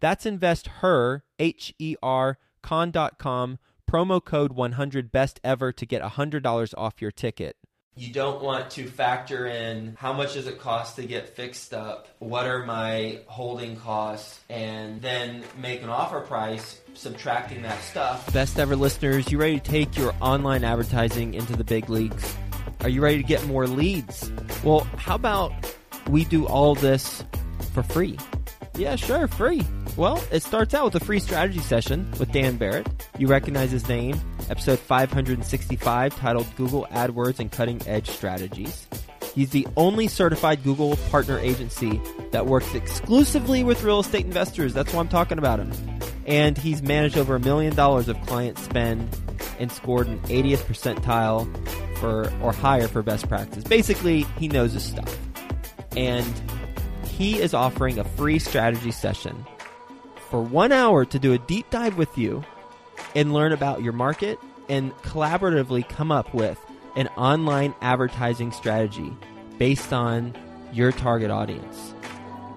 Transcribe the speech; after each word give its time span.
That's 0.00 0.26
investher, 0.26 1.24
H 1.38 1.74
E 1.78 1.96
R, 2.02 2.38
con.com 2.62 3.58
promo 3.90 4.24
code 4.24 4.52
100 4.52 5.10
best 5.10 5.40
ever 5.42 5.72
to 5.72 5.84
get 5.84 6.00
$100 6.00 6.74
off 6.78 7.02
your 7.02 7.10
ticket. 7.10 7.56
You 7.96 8.12
don't 8.12 8.40
want 8.40 8.70
to 8.72 8.86
factor 8.86 9.46
in 9.46 9.96
how 9.98 10.12
much 10.12 10.34
does 10.34 10.46
it 10.46 10.60
cost 10.60 10.96
to 10.96 11.02
get 11.04 11.30
fixed 11.30 11.74
up, 11.74 12.06
what 12.20 12.46
are 12.46 12.64
my 12.64 13.20
holding 13.26 13.76
costs, 13.76 14.38
and 14.48 15.02
then 15.02 15.42
make 15.58 15.82
an 15.82 15.88
offer 15.88 16.20
price 16.20 16.80
subtracting 16.94 17.62
that 17.62 17.82
stuff. 17.82 18.32
Best 18.32 18.58
ever 18.60 18.76
listeners, 18.76 19.30
you 19.30 19.38
ready 19.38 19.58
to 19.58 19.70
take 19.70 19.98
your 19.98 20.14
online 20.20 20.62
advertising 20.62 21.34
into 21.34 21.56
the 21.56 21.64
big 21.64 21.90
leagues? 21.90 22.34
Are 22.82 22.88
you 22.88 23.02
ready 23.02 23.18
to 23.18 23.24
get 23.24 23.44
more 23.46 23.66
leads? 23.66 24.30
Well, 24.62 24.86
how 24.96 25.16
about 25.16 25.52
we 26.08 26.24
do 26.24 26.46
all 26.46 26.76
this 26.76 27.24
for 27.74 27.82
free? 27.82 28.16
Yeah, 28.80 28.96
sure, 28.96 29.28
free. 29.28 29.60
Well, 29.98 30.24
it 30.32 30.42
starts 30.42 30.72
out 30.72 30.86
with 30.86 30.94
a 30.94 31.04
free 31.04 31.20
strategy 31.20 31.58
session 31.58 32.10
with 32.18 32.32
Dan 32.32 32.56
Barrett. 32.56 32.88
You 33.18 33.26
recognize 33.26 33.70
his 33.70 33.86
name, 33.86 34.18
episode 34.48 34.78
565, 34.78 36.16
titled 36.16 36.46
Google 36.56 36.86
AdWords 36.90 37.40
and 37.40 37.52
Cutting 37.52 37.82
Edge 37.86 38.08
Strategies. 38.08 38.86
He's 39.34 39.50
the 39.50 39.68
only 39.76 40.08
certified 40.08 40.64
Google 40.64 40.96
partner 41.10 41.38
agency 41.38 42.00
that 42.30 42.46
works 42.46 42.74
exclusively 42.74 43.62
with 43.64 43.82
real 43.82 44.00
estate 44.00 44.24
investors. 44.24 44.72
That's 44.72 44.94
why 44.94 45.00
I'm 45.00 45.08
talking 45.08 45.36
about 45.36 45.58
him. 45.58 45.72
And 46.24 46.56
he's 46.56 46.80
managed 46.80 47.18
over 47.18 47.34
a 47.34 47.40
million 47.40 47.76
dollars 47.76 48.08
of 48.08 48.18
client 48.22 48.58
spend 48.58 49.14
and 49.58 49.70
scored 49.70 50.06
an 50.06 50.20
80th 50.20 50.64
percentile 50.64 51.46
for 51.98 52.32
or 52.42 52.54
higher 52.54 52.88
for 52.88 53.02
best 53.02 53.28
practice. 53.28 53.62
Basically, 53.62 54.22
he 54.38 54.48
knows 54.48 54.72
his 54.72 54.84
stuff. 54.84 55.18
And 55.98 56.24
he 57.10 57.40
is 57.40 57.54
offering 57.54 57.98
a 57.98 58.04
free 58.04 58.38
strategy 58.38 58.90
session 58.90 59.46
for 60.30 60.40
one 60.40 60.72
hour 60.72 61.04
to 61.04 61.18
do 61.18 61.32
a 61.32 61.38
deep 61.38 61.68
dive 61.70 61.96
with 61.96 62.16
you 62.16 62.44
and 63.14 63.32
learn 63.32 63.52
about 63.52 63.82
your 63.82 63.92
market 63.92 64.38
and 64.68 64.92
collaboratively 64.98 65.88
come 65.88 66.12
up 66.12 66.32
with 66.32 66.58
an 66.96 67.08
online 67.16 67.74
advertising 67.80 68.52
strategy 68.52 69.12
based 69.58 69.92
on 69.92 70.34
your 70.72 70.92
target 70.92 71.30
audience. 71.30 71.94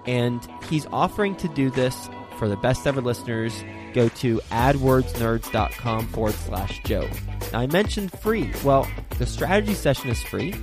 And 0.06 0.46
he's 0.68 0.86
offering 0.86 1.34
to 1.36 1.48
do 1.48 1.70
this 1.70 2.08
for 2.38 2.48
the 2.48 2.56
best 2.56 2.86
ever 2.86 3.00
listeners. 3.00 3.64
Go 3.92 4.08
to 4.08 4.38
adwordsnerds.com 4.50 6.08
forward 6.08 6.34
slash 6.34 6.80
Joe. 6.84 7.08
Now, 7.52 7.60
I 7.60 7.66
mentioned 7.66 8.12
free. 8.12 8.52
Well, 8.64 8.88
the 9.18 9.26
strategy 9.26 9.74
session 9.74 10.10
is 10.10 10.22
free. 10.22 10.54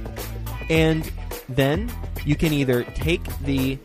And 0.69 1.11
then 1.55 1.91
you 2.25 2.35
can 2.35 2.53
either 2.53 2.83
take 2.83 3.23
the 3.39 3.77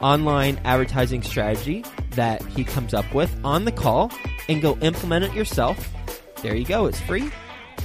online 0.00 0.60
advertising 0.64 1.22
strategy 1.22 1.84
that 2.10 2.42
he 2.42 2.64
comes 2.64 2.92
up 2.92 3.12
with 3.14 3.32
on 3.44 3.64
the 3.64 3.72
call 3.72 4.10
and 4.48 4.60
go 4.60 4.76
implement 4.78 5.24
it 5.24 5.32
yourself. 5.32 5.92
There 6.42 6.54
you 6.54 6.64
go, 6.64 6.86
it's 6.86 7.00
free. 7.00 7.30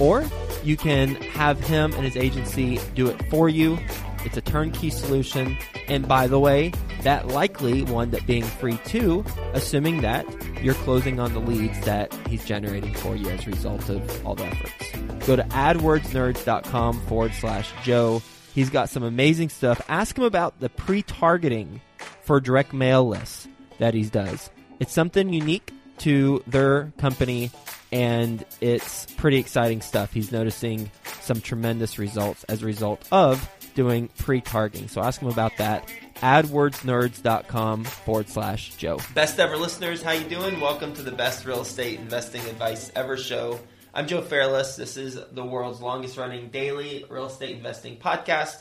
Or 0.00 0.24
you 0.62 0.76
can 0.76 1.14
have 1.16 1.60
him 1.60 1.92
and 1.94 2.04
his 2.04 2.16
agency 2.16 2.80
do 2.94 3.08
it 3.08 3.30
for 3.30 3.48
you. 3.48 3.78
It's 4.24 4.36
a 4.36 4.40
turnkey 4.40 4.90
solution. 4.90 5.56
And 5.86 6.06
by 6.06 6.26
the 6.26 6.38
way, 6.38 6.72
that 7.02 7.28
likely 7.28 7.84
wound 7.84 8.14
up 8.14 8.26
being 8.26 8.42
free 8.42 8.78
too, 8.84 9.24
assuming 9.52 10.00
that 10.02 10.26
you're 10.62 10.74
closing 10.74 11.20
on 11.20 11.32
the 11.32 11.40
leads 11.40 11.80
that 11.82 12.12
he's 12.28 12.44
generating 12.44 12.94
for 12.94 13.16
you 13.16 13.28
as 13.30 13.46
a 13.46 13.50
result 13.50 13.88
of 13.88 14.26
all 14.26 14.34
the 14.34 14.44
efforts. 14.44 15.26
Go 15.26 15.36
to 15.36 15.44
adwordsnerds.com 15.44 17.00
forward 17.02 17.32
slash 17.34 17.72
Joe. 17.84 18.22
He's 18.58 18.70
got 18.70 18.88
some 18.88 19.04
amazing 19.04 19.50
stuff. 19.50 19.80
Ask 19.88 20.18
him 20.18 20.24
about 20.24 20.58
the 20.58 20.68
pre 20.68 21.02
targeting 21.02 21.80
for 22.22 22.40
direct 22.40 22.72
mail 22.72 23.06
lists 23.06 23.46
that 23.78 23.94
he 23.94 24.02
does. 24.02 24.50
It's 24.80 24.92
something 24.92 25.32
unique 25.32 25.72
to 25.98 26.42
their 26.44 26.92
company 26.98 27.52
and 27.92 28.44
it's 28.60 29.06
pretty 29.14 29.36
exciting 29.36 29.80
stuff. 29.80 30.12
He's 30.12 30.32
noticing 30.32 30.90
some 31.20 31.40
tremendous 31.40 32.00
results 32.00 32.42
as 32.48 32.64
a 32.64 32.66
result 32.66 33.06
of 33.12 33.48
doing 33.76 34.08
pre-targeting. 34.18 34.88
So 34.88 35.02
ask 35.02 35.22
him 35.22 35.28
about 35.28 35.56
that. 35.58 35.88
AdWordsNerds.com 36.16 37.84
forward 37.84 38.28
slash 38.28 38.74
Joe. 38.74 38.98
Best 39.14 39.38
ever 39.38 39.56
listeners, 39.56 40.02
how 40.02 40.10
you 40.10 40.28
doing? 40.28 40.58
Welcome 40.58 40.94
to 40.94 41.02
the 41.02 41.12
best 41.12 41.46
real 41.46 41.60
estate 41.60 42.00
investing 42.00 42.44
advice 42.46 42.90
ever 42.96 43.16
show. 43.16 43.60
I'm 43.98 44.06
Joe 44.06 44.22
Fairless. 44.22 44.76
This 44.76 44.96
is 44.96 45.18
the 45.32 45.44
world's 45.44 45.80
longest 45.80 46.16
running 46.16 46.50
daily 46.50 47.04
real 47.08 47.26
estate 47.26 47.56
investing 47.56 47.96
podcast. 47.96 48.54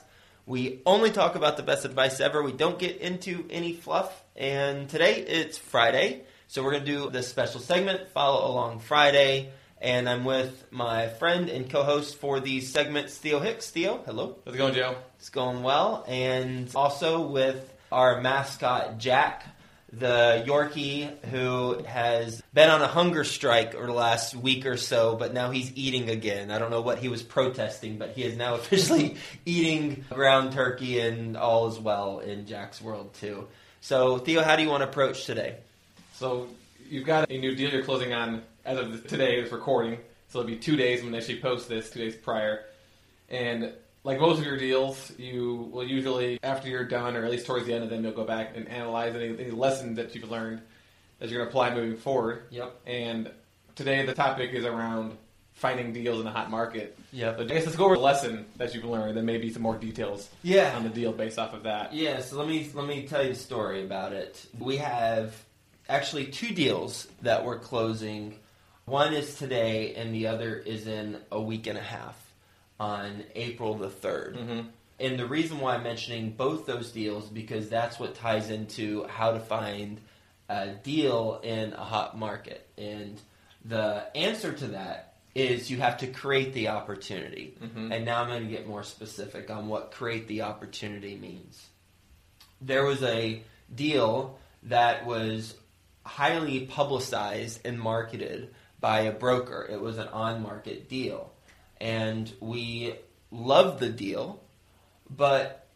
We 0.47 0.81
only 0.83 1.11
talk 1.11 1.35
about 1.35 1.57
the 1.57 1.61
best 1.61 1.85
advice 1.85 2.19
ever. 2.19 2.41
We 2.41 2.53
don't 2.53 2.79
get 2.79 2.97
into 2.97 3.45
any 3.51 3.73
fluff. 3.73 4.23
And 4.35 4.89
today 4.89 5.17
it's 5.19 5.59
Friday. 5.59 6.23
So 6.47 6.63
we're 6.63 6.71
going 6.71 6.85
to 6.85 6.91
do 6.91 7.09
this 7.11 7.27
special 7.27 7.59
segment, 7.59 8.09
Follow 8.09 8.51
Along 8.51 8.79
Friday. 8.79 9.51
And 9.79 10.09
I'm 10.09 10.25
with 10.25 10.65
my 10.71 11.07
friend 11.07 11.49
and 11.49 11.69
co 11.69 11.83
host 11.83 12.15
for 12.15 12.39
these 12.39 12.73
segments, 12.73 13.15
Theo 13.15 13.39
Hicks. 13.39 13.69
Theo, 13.69 14.01
hello. 14.07 14.39
How's 14.43 14.55
it 14.55 14.57
going, 14.57 14.73
Joe? 14.73 14.95
It's 15.19 15.29
going 15.29 15.61
well. 15.61 16.03
And 16.07 16.67
also 16.73 17.27
with 17.27 17.71
our 17.91 18.21
mascot, 18.21 18.97
Jack, 18.97 19.45
the 19.91 20.43
Yorkie 20.45 21.23
who 21.27 21.81
has 21.83 22.41
been 22.53 22.69
on 22.69 22.81
a 22.81 22.87
hunger 22.87 23.23
strike 23.23 23.73
over 23.73 23.87
the 23.87 23.93
last 23.93 24.35
week 24.35 24.65
or 24.65 24.77
so, 24.77 25.15
but 25.15 25.33
now 25.33 25.51
he's 25.51 25.71
eating 25.75 26.09
again. 26.09 26.51
I 26.51 26.59
don't 26.59 26.71
know 26.71 26.81
what 26.81 26.99
he 26.99 27.07
was 27.07 27.23
protesting, 27.23 27.97
but 27.97 28.11
he 28.11 28.23
is 28.23 28.35
now 28.35 28.55
officially 28.55 29.15
eating 29.45 30.05
ground 30.09 30.51
turkey, 30.51 30.99
and 30.99 31.37
all 31.37 31.67
is 31.67 31.79
well 31.79 32.19
in 32.19 32.45
Jack's 32.45 32.81
world, 32.81 33.13
too. 33.13 33.47
So, 33.81 34.17
Theo, 34.17 34.43
how 34.43 34.55
do 34.55 34.63
you 34.63 34.69
want 34.69 34.83
to 34.83 34.89
approach 34.89 35.25
today? 35.25 35.55
So 36.13 36.47
you've 36.89 37.05
got 37.05 37.29
a 37.29 37.37
new 37.37 37.55
deal 37.55 37.69
you're 37.69 37.83
closing 37.83 38.13
on 38.13 38.41
as 38.65 38.77
of 38.77 39.07
today, 39.07 39.41
this 39.41 39.51
recording. 39.51 39.99
So 40.29 40.39
it'll 40.39 40.49
be 40.49 40.57
two 40.57 40.75
days 40.75 41.03
when 41.03 41.11
they 41.11 41.19
actually 41.19 41.39
post 41.39 41.69
this, 41.69 41.89
two 41.89 41.99
days 41.99 42.15
prior. 42.15 42.65
And 43.29 43.71
like 44.07 44.21
most 44.21 44.39
of 44.39 44.45
your 44.45 44.55
deals, 44.55 45.11
you 45.17 45.69
will 45.73 45.83
usually, 45.83 46.39
after 46.41 46.69
you're 46.69 46.85
done, 46.85 47.17
or 47.17 47.25
at 47.25 47.29
least 47.29 47.45
towards 47.45 47.65
the 47.65 47.73
end 47.73 47.83
of 47.83 47.89
them, 47.89 48.05
you'll 48.05 48.13
go 48.13 48.23
back 48.23 48.53
and 48.55 48.65
analyze 48.69 49.13
any, 49.13 49.37
any 49.37 49.51
lessons 49.51 49.97
that 49.97 50.15
you've 50.15 50.31
learned 50.31 50.61
that 51.19 51.27
you're 51.29 51.39
going 51.39 51.47
to 51.47 51.49
apply 51.49 51.75
moving 51.75 51.97
forward. 51.97 52.43
Yep. 52.51 52.73
And 52.87 53.29
today 53.75 54.05
the 54.05 54.13
topic 54.13 54.51
is 54.53 54.63
around 54.63 55.17
finding 55.55 55.91
deals 55.91 56.19
in 56.19 56.25
the 56.25 56.31
hot 56.31 56.49
market. 56.49 56.97
Yep. 57.11 57.37
So 57.37 57.43
I 57.43 57.47
guess 57.47 57.65
let's 57.65 57.75
go 57.75 57.83
over 57.85 57.95
the 57.95 58.01
lesson 58.01 58.45
that 58.55 58.73
you've 58.73 58.85
learned, 58.85 59.17
and 59.17 59.25
maybe 59.25 59.51
some 59.51 59.61
more 59.61 59.75
details 59.75 60.29
Yeah. 60.41 60.73
on 60.77 60.83
the 60.83 60.89
deal 60.89 61.11
based 61.11 61.37
off 61.37 61.53
of 61.53 61.63
that. 61.63 61.93
Yeah, 61.93 62.21
so 62.21 62.37
let 62.37 62.47
me 62.47 62.69
let 62.73 62.87
me 62.87 63.07
tell 63.07 63.25
you 63.25 63.31
a 63.31 63.35
story 63.35 63.83
about 63.83 64.13
it. 64.13 64.45
We 64.57 64.77
have 64.77 65.35
actually 65.89 66.27
two 66.27 66.53
deals 66.53 67.07
that 67.23 67.43
we're 67.43 67.59
closing. 67.59 68.35
One 68.85 69.13
is 69.13 69.35
today, 69.35 69.95
and 69.95 70.15
the 70.15 70.27
other 70.27 70.55
is 70.55 70.87
in 70.87 71.17
a 71.29 71.41
week 71.41 71.67
and 71.67 71.77
a 71.77 71.81
half 71.81 72.15
on 72.79 73.23
April 73.35 73.75
the 73.75 73.89
3rd. 73.89 74.37
Mm-hmm. 74.37 74.67
And 74.99 75.19
the 75.19 75.27
reason 75.27 75.59
why 75.59 75.75
I'm 75.75 75.83
mentioning 75.83 76.31
both 76.31 76.65
those 76.65 76.91
deals 76.91 77.27
because 77.29 77.69
that's 77.69 77.99
what 77.99 78.15
ties 78.15 78.49
into 78.49 79.05
how 79.07 79.31
to 79.31 79.39
find 79.39 80.01
a 80.49 80.69
deal 80.69 81.39
in 81.43 81.73
a 81.73 81.83
hot 81.83 82.17
market. 82.17 82.67
And 82.77 83.19
the 83.63 84.05
answer 84.15 84.53
to 84.53 84.67
that 84.69 85.15
is 85.35 85.69
you 85.69 85.77
have 85.77 85.97
to 85.97 86.07
create 86.07 86.53
the 86.53 86.69
opportunity. 86.69 87.55
Mhm. 87.61 87.93
And 87.93 88.05
now 88.05 88.21
I'm 88.21 88.29
going 88.29 88.43
to 88.43 88.49
get 88.49 88.65
more 88.65 88.83
specific 88.83 89.51
on 89.51 89.67
what 89.67 89.91
create 89.91 90.27
the 90.27 90.41
opportunity 90.41 91.15
means. 91.15 91.63
There 92.59 92.83
was 92.83 93.03
a 93.03 93.43
deal 93.73 94.39
that 94.63 95.05
was 95.05 95.53
highly 96.03 96.65
publicized 96.65 97.61
and 97.65 97.79
marketed 97.79 98.53
by 98.79 99.01
a 99.01 99.11
broker. 99.11 99.67
It 99.69 99.79
was 99.79 99.99
an 99.99 100.07
on 100.07 100.41
market 100.41 100.89
deal. 100.89 101.33
And 101.79 102.31
we 102.39 102.95
loved 103.31 103.79
the 103.79 103.89
deal, 103.89 104.43
but 105.09 105.67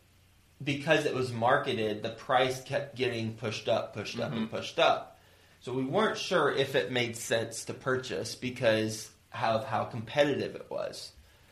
because 0.63 1.05
it 1.05 1.13
was 1.13 1.31
marketed, 1.31 2.03
the 2.03 2.09
price 2.09 2.61
kept 2.63 2.95
getting 2.95 3.33
pushed 3.33 3.67
up, 3.67 3.93
pushed 3.93 4.19
up, 4.19 4.31
and 4.31 4.47
mm-hmm. 4.47 4.55
pushed 4.55 4.79
up. 4.79 5.19
So 5.61 5.73
we 5.73 5.83
weren't 5.83 6.17
sure 6.17 6.51
if 6.51 6.75
it 6.75 6.91
made 6.91 7.15
sense 7.15 7.65
to 7.65 7.73
purchase 7.73 8.35
because 8.35 9.09
of 9.33 9.65
how 9.65 9.85
competitive 9.85 10.55
it 10.55 10.67
was. 10.69 11.11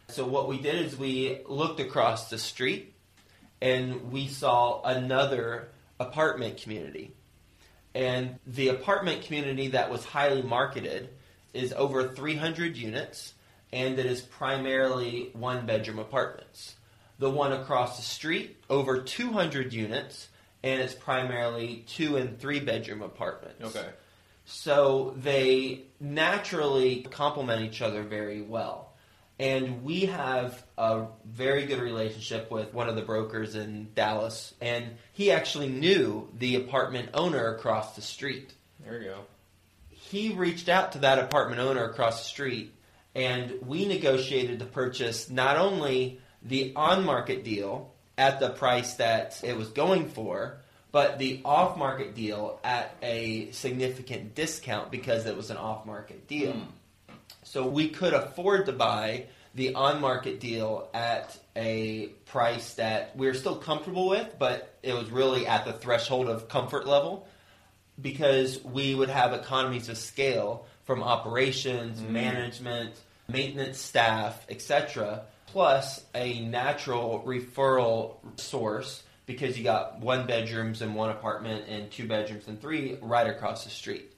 So 0.10 0.26
what 0.26 0.48
we 0.48 0.60
did 0.60 0.86
is 0.86 0.98
we 0.98 1.42
looked 1.48 1.80
across 1.80 2.30
the 2.30 2.40
street 2.40 2.94
and 3.62 4.12
we 4.12 4.28
saw 4.28 4.82
another 4.82 5.70
apartment 6.00 6.58
community. 6.58 7.14
And 7.94 8.40
the 8.48 8.70
apartment 8.70 9.24
community 9.24 9.70
that 9.70 9.92
was 9.92 10.04
highly 10.04 10.42
marketed 10.42 11.10
is 11.54 11.74
over 11.74 12.08
300 12.08 12.78
units 12.78 13.34
and 13.72 14.00
it 14.00 14.06
is 14.06 14.22
primarily 14.22 15.30
one 15.34 15.66
bedroom 15.66 16.00
apartments. 16.00 16.76
The 17.20 17.30
one 17.30 17.52
across 17.52 17.98
the 17.98 18.04
street, 18.04 18.58
over 18.70 19.02
200 19.02 19.74
units, 19.74 20.30
and 20.64 20.82
it's 20.82 20.94
primarily 20.94 21.86
two 21.88 22.18
and 22.18 22.40
three 22.40 22.60
bedroom 22.60 23.02
apartments. 23.02 23.76
Okay. 23.76 23.90
So 24.46 25.14
they 25.18 25.84
naturally 26.00 27.06
complement 27.12 27.62
each 27.62 27.82
other 27.82 28.04
very 28.04 28.42
well. 28.42 28.94
And 29.38 29.84
we 29.84 30.08
have 30.08 30.62
a 30.78 31.06
very 31.26 31.66
good 31.66 31.80
relationship 31.80 32.52
with 32.52 32.74
one 32.74 32.90
of 32.90 32.96
the 32.96 33.02
brokers 33.02 33.56
in 33.56 33.90
Dallas, 33.96 34.54
and 34.60 34.86
he 35.14 35.32
actually 35.32 35.70
knew 35.70 36.28
the 36.38 36.56
apartment 36.56 37.10
owner 37.14 37.56
across 37.56 37.96
the 37.96 38.02
street. 38.02 38.54
There 38.84 39.00
we 39.00 39.06
go. 39.06 39.20
He 39.90 40.34
reached 40.34 40.68
out 40.68 40.94
to 40.94 41.00
that 41.00 41.20
apartment 41.20 41.62
owner 41.62 41.86
across 41.86 42.24
the 42.24 42.28
street, 42.28 42.74
and 43.16 43.54
we 43.66 43.86
negotiated 43.86 44.60
to 44.60 44.66
purchase 44.66 45.30
not 45.30 45.58
only 45.58 46.20
the 46.42 46.74
on 46.76 47.04
market 47.06 47.44
deal 47.44 47.94
at 48.18 48.40
the 48.40 48.50
price 48.50 48.96
that 48.96 49.40
it 49.44 49.58
was 49.58 49.70
going 49.70 50.10
for, 50.10 50.58
but 50.92 51.20
the 51.20 51.42
off 51.46 51.78
market 51.78 52.16
deal 52.16 52.60
at 52.64 52.96
a 53.02 53.52
significant 53.52 54.36
discount 54.36 54.92
because 54.92 55.26
it 55.26 55.36
was 55.36 55.50
an 55.50 55.58
off 55.58 55.86
market 55.86 56.28
deal. 56.28 56.54
Hmm. 56.54 57.14
So 57.44 57.68
we 57.68 57.90
could 57.90 58.14
afford 58.14 58.66
to 58.66 58.74
buy 58.74 59.26
the 59.56 59.74
on 59.74 60.02
market 60.02 60.40
deal 60.40 60.90
at 60.94 61.38
a 61.56 62.08
price 62.26 62.76
that 62.76 63.16
we 63.16 63.28
are 63.28 63.34
still 63.34 63.56
comfortable 63.56 64.08
with, 64.08 64.36
but 64.38 64.78
it 64.84 64.94
was 64.94 65.10
really 65.10 65.48
at 65.48 65.66
the 65.66 65.74
threshold 65.74 66.28
of 66.30 66.48
comfort 66.48 66.88
level 66.88 67.28
because 68.00 68.64
we 68.64 68.96
would 68.96 69.10
have 69.10 69.34
economies 69.34 69.90
of 69.90 69.98
scale 69.98 70.66
from 70.90 71.04
operations, 71.04 72.00
mm-hmm. 72.00 72.14
management, 72.14 72.96
maintenance 73.28 73.78
staff, 73.78 74.44
etc., 74.50 75.22
plus 75.46 76.04
a 76.16 76.40
natural 76.40 77.24
referral 77.28 78.16
source 78.40 79.04
because 79.28 79.56
you 79.56 79.64
got 79.64 80.00
one 80.00 80.26
bedrooms 80.26 80.82
and 80.82 80.96
one 80.96 81.12
apartment 81.12 81.66
and 81.70 81.92
two 81.92 82.08
bedrooms 82.08 82.48
and 82.48 82.60
three 82.60 82.98
right 83.04 83.28
across 83.28 83.66
the 83.66 83.70
street. 83.70 84.12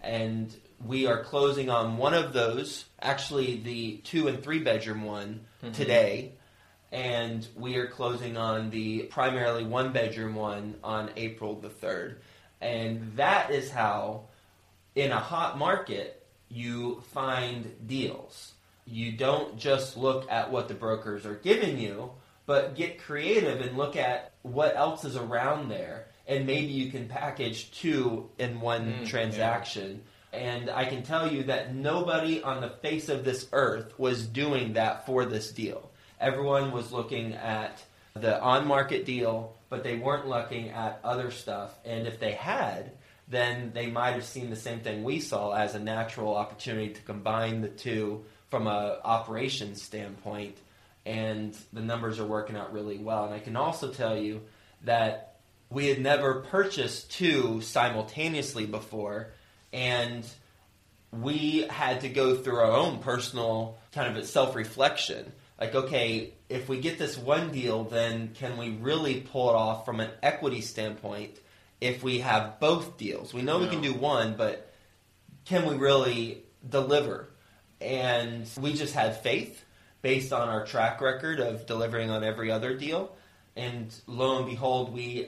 And 0.00 0.54
we 0.86 1.08
are 1.08 1.24
closing 1.24 1.70
on 1.70 1.96
one 1.96 2.14
of 2.14 2.32
those, 2.32 2.84
actually 3.00 3.56
the 3.56 3.96
two 4.04 4.28
and 4.28 4.44
three 4.44 4.60
bedroom 4.60 5.02
one 5.02 5.40
mm-hmm. 5.60 5.72
today. 5.72 6.34
And 6.92 7.44
we 7.56 7.78
are 7.78 7.88
closing 7.88 8.36
on 8.36 8.70
the 8.70 9.02
primarily 9.10 9.64
one 9.64 9.92
bedroom 9.92 10.36
one 10.36 10.76
on 10.84 11.10
April 11.16 11.56
the 11.56 11.68
3rd. 11.68 12.18
And 12.60 13.16
that 13.16 13.50
is 13.50 13.72
how, 13.72 14.26
in 14.94 15.10
a 15.10 15.18
hot 15.18 15.58
market, 15.58 16.26
you 16.48 17.02
find 17.12 17.74
deals. 17.86 18.52
You 18.86 19.12
don't 19.12 19.58
just 19.58 19.96
look 19.96 20.30
at 20.30 20.50
what 20.50 20.68
the 20.68 20.74
brokers 20.74 21.24
are 21.24 21.34
giving 21.36 21.78
you, 21.78 22.10
but 22.46 22.74
get 22.74 23.02
creative 23.02 23.60
and 23.60 23.76
look 23.76 23.96
at 23.96 24.32
what 24.42 24.76
else 24.76 25.04
is 25.04 25.16
around 25.16 25.68
there. 25.68 26.06
And 26.26 26.46
maybe 26.46 26.72
you 26.72 26.90
can 26.90 27.08
package 27.08 27.70
two 27.72 28.28
in 28.38 28.60
one 28.60 28.92
Mm, 29.02 29.06
transaction. 29.06 30.02
And 30.32 30.70
I 30.70 30.84
can 30.86 31.02
tell 31.02 31.30
you 31.30 31.44
that 31.44 31.74
nobody 31.74 32.42
on 32.42 32.60
the 32.60 32.70
face 32.70 33.08
of 33.08 33.24
this 33.24 33.46
earth 33.52 33.98
was 33.98 34.26
doing 34.26 34.74
that 34.74 35.04
for 35.06 35.24
this 35.24 35.52
deal. 35.52 35.90
Everyone 36.20 36.72
was 36.72 36.92
looking 36.92 37.34
at 37.34 37.82
the 38.14 38.40
on 38.40 38.66
market 38.66 39.04
deal, 39.04 39.54
but 39.68 39.82
they 39.82 39.96
weren't 39.96 40.28
looking 40.28 40.70
at 40.70 41.00
other 41.04 41.30
stuff. 41.30 41.74
And 41.84 42.06
if 42.06 42.18
they 42.18 42.32
had, 42.32 42.92
then 43.32 43.72
they 43.72 43.86
might 43.86 44.12
have 44.12 44.26
seen 44.26 44.50
the 44.50 44.56
same 44.56 44.80
thing 44.80 45.02
we 45.02 45.18
saw 45.18 45.52
as 45.52 45.74
a 45.74 45.80
natural 45.80 46.36
opportunity 46.36 46.92
to 46.92 47.00
combine 47.00 47.62
the 47.62 47.68
two 47.68 48.24
from 48.50 48.66
a 48.66 48.98
operations 49.02 49.80
standpoint. 49.80 50.58
And 51.06 51.56
the 51.72 51.80
numbers 51.80 52.20
are 52.20 52.26
working 52.26 52.56
out 52.56 52.74
really 52.74 52.98
well. 52.98 53.24
And 53.24 53.34
I 53.34 53.38
can 53.38 53.56
also 53.56 53.90
tell 53.90 54.16
you 54.16 54.42
that 54.84 55.36
we 55.70 55.86
had 55.86 55.98
never 55.98 56.42
purchased 56.42 57.10
two 57.10 57.62
simultaneously 57.62 58.66
before, 58.66 59.32
and 59.72 60.26
we 61.10 61.66
had 61.70 62.02
to 62.02 62.10
go 62.10 62.36
through 62.36 62.56
our 62.56 62.72
own 62.72 62.98
personal 62.98 63.78
kind 63.92 64.14
of 64.14 64.26
self 64.26 64.54
reflection. 64.54 65.32
Like, 65.58 65.74
okay, 65.74 66.34
if 66.50 66.68
we 66.68 66.80
get 66.80 66.98
this 66.98 67.16
one 67.16 67.50
deal, 67.50 67.84
then 67.84 68.32
can 68.34 68.58
we 68.58 68.70
really 68.70 69.20
pull 69.20 69.48
it 69.48 69.54
off 69.56 69.86
from 69.86 70.00
an 70.00 70.10
equity 70.22 70.60
standpoint 70.60 71.38
if 71.82 72.02
we 72.02 72.20
have 72.20 72.60
both 72.60 72.96
deals? 72.96 73.34
We 73.34 73.42
know 73.42 73.58
we 73.58 73.66
can 73.66 73.82
do 73.82 73.92
one, 73.92 74.36
but 74.36 74.72
can 75.44 75.66
we 75.66 75.74
really 75.74 76.44
deliver? 76.66 77.28
And 77.80 78.48
we 78.60 78.74
just 78.74 78.94
had 78.94 79.20
faith 79.20 79.64
based 80.00 80.32
on 80.32 80.48
our 80.48 80.64
track 80.64 81.00
record 81.00 81.40
of 81.40 81.66
delivering 81.66 82.08
on 82.08 82.22
every 82.22 82.52
other 82.52 82.76
deal. 82.76 83.16
And 83.56 83.92
lo 84.06 84.38
and 84.38 84.46
behold, 84.46 84.94
we 84.94 85.26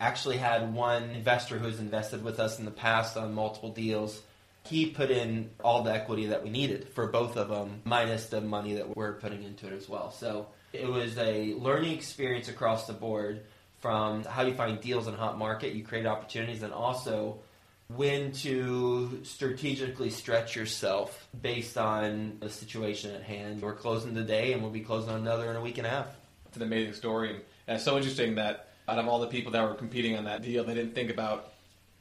actually 0.00 0.38
had 0.38 0.74
one 0.74 1.10
investor 1.10 1.56
who 1.56 1.66
who's 1.66 1.78
invested 1.78 2.24
with 2.24 2.40
us 2.40 2.58
in 2.58 2.64
the 2.64 2.72
past 2.72 3.16
on 3.16 3.32
multiple 3.32 3.70
deals. 3.70 4.20
He 4.64 4.86
put 4.86 5.12
in 5.12 5.50
all 5.62 5.84
the 5.84 5.92
equity 5.92 6.26
that 6.26 6.42
we 6.42 6.50
needed 6.50 6.88
for 6.88 7.06
both 7.06 7.36
of 7.36 7.48
them, 7.48 7.80
minus 7.84 8.26
the 8.26 8.40
money 8.40 8.74
that 8.74 8.96
we're 8.96 9.12
putting 9.12 9.44
into 9.44 9.68
it 9.68 9.72
as 9.72 9.88
well. 9.88 10.10
So 10.10 10.48
it 10.72 10.88
was 10.88 11.16
a 11.16 11.54
learning 11.54 11.92
experience 11.92 12.48
across 12.48 12.88
the 12.88 12.92
board 12.92 13.42
from 13.82 14.22
how 14.22 14.42
you 14.42 14.54
find 14.54 14.80
deals 14.80 15.08
in 15.08 15.14
hot 15.14 15.36
market, 15.36 15.74
you 15.74 15.82
create 15.82 16.06
opportunities, 16.06 16.62
and 16.62 16.72
also 16.72 17.40
when 17.88 18.30
to 18.30 19.20
strategically 19.24 20.08
stretch 20.08 20.54
yourself 20.56 21.28
based 21.42 21.76
on 21.76 22.38
the 22.40 22.48
situation 22.48 23.10
at 23.10 23.22
hand. 23.22 23.60
We're 23.60 23.74
closing 23.74 24.14
today, 24.14 24.52
and 24.52 24.62
we'll 24.62 24.70
be 24.70 24.80
closing 24.80 25.12
another 25.12 25.50
in 25.50 25.56
a 25.56 25.60
week 25.60 25.78
and 25.78 25.86
a 25.86 25.90
half. 25.90 26.06
It's 26.46 26.56
an 26.56 26.62
amazing 26.62 26.94
story, 26.94 27.30
and 27.66 27.74
it's 27.74 27.84
so 27.84 27.96
interesting 27.96 28.36
that 28.36 28.68
out 28.86 28.98
of 28.98 29.08
all 29.08 29.18
the 29.18 29.26
people 29.26 29.50
that 29.52 29.68
were 29.68 29.74
competing 29.74 30.16
on 30.16 30.24
that 30.24 30.42
deal, 30.42 30.62
they 30.62 30.74
didn't 30.74 30.94
think 30.94 31.10
about 31.10 31.52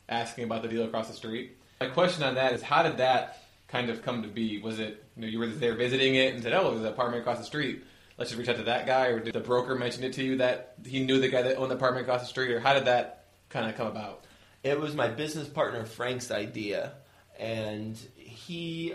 asking 0.07 0.43
about 0.43 0.61
the 0.61 0.67
deal 0.67 0.85
across 0.85 1.07
the 1.07 1.15
street. 1.15 1.57
My 1.79 1.88
question 1.88 2.23
on 2.23 2.35
that 2.35 2.53
is, 2.53 2.61
how 2.61 2.83
did 2.83 2.97
that 2.97 3.43
kind 3.67 3.89
of 3.89 4.03
come 4.03 4.21
to 4.21 4.27
be? 4.27 4.61
Was 4.61 4.79
it 4.79 5.03
you 5.15 5.23
know 5.23 5.27
you 5.27 5.39
were 5.39 5.47
there 5.47 5.73
visiting 5.73 6.13
it 6.13 6.35
and 6.35 6.43
said, 6.43 6.53
"Oh, 6.53 6.69
there's 6.69 6.81
an 6.81 6.88
apartment 6.88 7.21
across 7.21 7.39
the 7.39 7.43
street. 7.43 7.83
Let's 8.21 8.29
just 8.29 8.37
reach 8.37 8.49
out 8.49 8.57
to 8.57 8.65
that 8.65 8.85
guy," 8.85 9.07
or 9.07 9.19
did 9.19 9.33
the 9.33 9.39
broker 9.39 9.73
mention 9.73 10.03
it 10.03 10.13
to 10.13 10.23
you 10.23 10.37
that 10.37 10.75
he 10.85 11.03
knew 11.03 11.19
the 11.19 11.27
guy 11.27 11.41
that 11.41 11.55
owned 11.55 11.71
the 11.71 11.75
apartment 11.75 12.05
across 12.05 12.21
the 12.21 12.27
street, 12.27 12.51
or 12.51 12.59
how 12.59 12.75
did 12.75 12.85
that 12.85 13.25
kind 13.49 13.67
of 13.67 13.75
come 13.75 13.87
about? 13.87 14.25
It 14.61 14.79
was 14.79 14.93
my 14.93 15.07
business 15.07 15.47
partner 15.47 15.85
Frank's 15.85 16.29
idea, 16.29 16.91
and 17.39 17.97
he, 18.15 18.93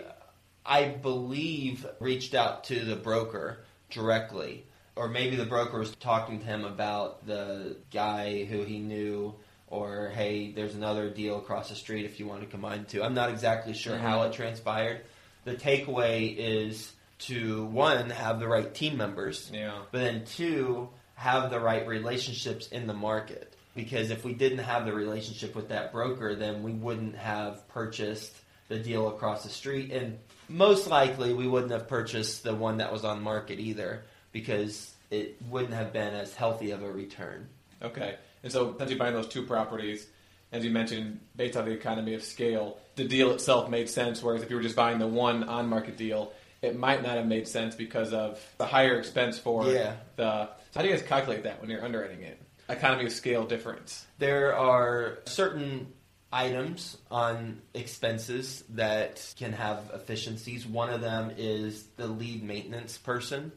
I 0.65 0.85
believe, 0.85 1.85
reached 1.99 2.35
out 2.35 2.63
to 2.65 2.85
the 2.85 2.95
broker 2.95 3.65
directly. 3.89 4.65
Or 4.95 5.09
maybe 5.09 5.35
the 5.35 5.45
broker 5.45 5.77
was 5.77 5.93
talking 5.95 6.39
to 6.39 6.45
him 6.45 6.63
about 6.63 7.27
the 7.27 7.75
guy 7.91 8.45
who 8.45 8.63
he 8.63 8.79
knew, 8.79 9.35
or 9.67 10.07
hey, 10.15 10.53
there's 10.53 10.73
another 10.73 11.09
deal 11.09 11.37
across 11.37 11.67
the 11.67 11.75
street 11.75 12.05
if 12.05 12.17
you 12.21 12.27
want 12.27 12.43
to 12.43 12.47
combine 12.47 12.83
the 12.83 12.89
two. 12.89 13.03
I'm 13.03 13.13
not 13.13 13.29
exactly 13.29 13.73
sure 13.73 13.95
mm-hmm. 13.95 14.07
how 14.07 14.21
it 14.21 14.31
transpired. 14.31 15.01
The 15.43 15.55
takeaway 15.55 16.33
is 16.37 16.93
to 17.19 17.65
one, 17.65 18.09
have 18.09 18.39
the 18.39 18.47
right 18.47 18.73
team 18.73 18.97
members, 18.97 19.49
Yeah. 19.53 19.79
but 19.91 19.99
then 19.99 20.25
two, 20.25 20.89
have 21.15 21.49
the 21.49 21.59
right 21.59 21.87
relationships 21.87 22.67
in 22.67 22.87
the 22.87 22.93
market. 22.93 23.53
Because 23.75 24.09
if 24.09 24.23
we 24.23 24.33
didn't 24.33 24.59
have 24.59 24.85
the 24.85 24.93
relationship 24.93 25.55
with 25.55 25.69
that 25.69 25.91
broker, 25.91 26.35
then 26.35 26.63
we 26.63 26.71
wouldn't 26.71 27.15
have 27.15 27.67
purchased 27.67 28.33
the 28.69 28.79
deal 28.79 29.07
across 29.07 29.43
the 29.43 29.49
street, 29.49 29.91
and 29.91 30.17
most 30.49 30.87
likely 30.87 31.33
we 31.33 31.47
wouldn't 31.47 31.71
have 31.71 31.87
purchased 31.87 32.43
the 32.43 32.53
one 32.53 32.77
that 32.77 32.91
was 32.91 33.05
on 33.05 33.21
market 33.21 33.59
either, 33.59 34.03
because 34.31 34.91
it 35.09 35.37
wouldn't 35.49 35.73
have 35.73 35.93
been 35.93 36.13
as 36.13 36.33
healthy 36.35 36.71
of 36.71 36.83
a 36.83 36.91
return. 36.91 37.47
Okay. 37.81 38.15
And 38.43 38.51
so, 38.51 38.75
you 38.87 38.97
buying 38.97 39.13
those 39.13 39.27
two 39.27 39.43
properties, 39.43 40.07
as 40.51 40.63
you 40.63 40.71
mentioned, 40.71 41.19
based 41.35 41.57
on 41.57 41.65
the 41.65 41.71
economy 41.71 42.13
of 42.13 42.23
scale, 42.23 42.77
the 42.95 43.07
deal 43.07 43.31
itself 43.31 43.69
made 43.69 43.89
sense. 43.89 44.21
Whereas 44.21 44.43
if 44.43 44.49
you 44.49 44.55
were 44.55 44.61
just 44.61 44.75
buying 44.75 44.99
the 44.99 45.07
one 45.07 45.43
on-market 45.43 45.97
deal, 45.97 46.33
it 46.61 46.75
might 46.77 47.03
not 47.03 47.17
have 47.17 47.25
made 47.27 47.47
sense 47.47 47.75
because 47.75 48.13
of 48.13 48.39
the 48.57 48.65
higher 48.65 48.97
expense 48.99 49.37
for 49.37 49.65
Yeah. 49.67 49.95
the. 50.15 50.45
So 50.71 50.79
how 50.79 50.81
do 50.81 50.87
you 50.87 50.93
guys 50.95 51.03
calculate 51.05 51.43
that 51.43 51.61
when 51.61 51.69
you're 51.69 51.83
underwriting 51.83 52.21
it? 52.23 52.41
Economy 52.69 53.05
of 53.05 53.11
scale 53.13 53.45
difference. 53.45 54.05
There 54.17 54.55
are 54.55 55.19
certain 55.25 55.93
items 56.33 56.97
on 57.09 57.61
expenses 57.73 58.63
that 58.69 59.33
can 59.37 59.53
have 59.53 59.89
efficiencies. 59.93 60.65
One 60.67 60.89
of 60.89 60.99
them 61.01 61.31
is 61.37 61.85
the 61.95 62.07
lead 62.07 62.43
maintenance 62.43 62.97
person. 62.97 63.51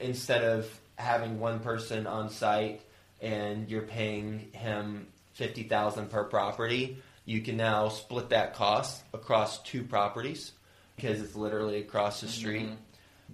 Instead 0.00 0.42
of 0.42 0.68
having 0.96 1.38
one 1.38 1.60
person 1.60 2.06
on 2.06 2.30
site 2.30 2.80
and 3.20 3.68
you're 3.70 3.82
paying 3.82 4.50
him 4.52 5.06
50,000 5.34 6.10
per 6.10 6.24
property, 6.24 6.98
you 7.24 7.40
can 7.42 7.56
now 7.56 7.88
split 7.88 8.30
that 8.30 8.54
cost 8.54 9.02
across 9.14 9.62
two 9.62 9.84
properties 9.84 10.52
because 10.96 11.20
it's 11.20 11.36
literally 11.36 11.78
across 11.78 12.20
the 12.20 12.28
street. 12.28 12.66
Mm-hmm. 12.66 12.74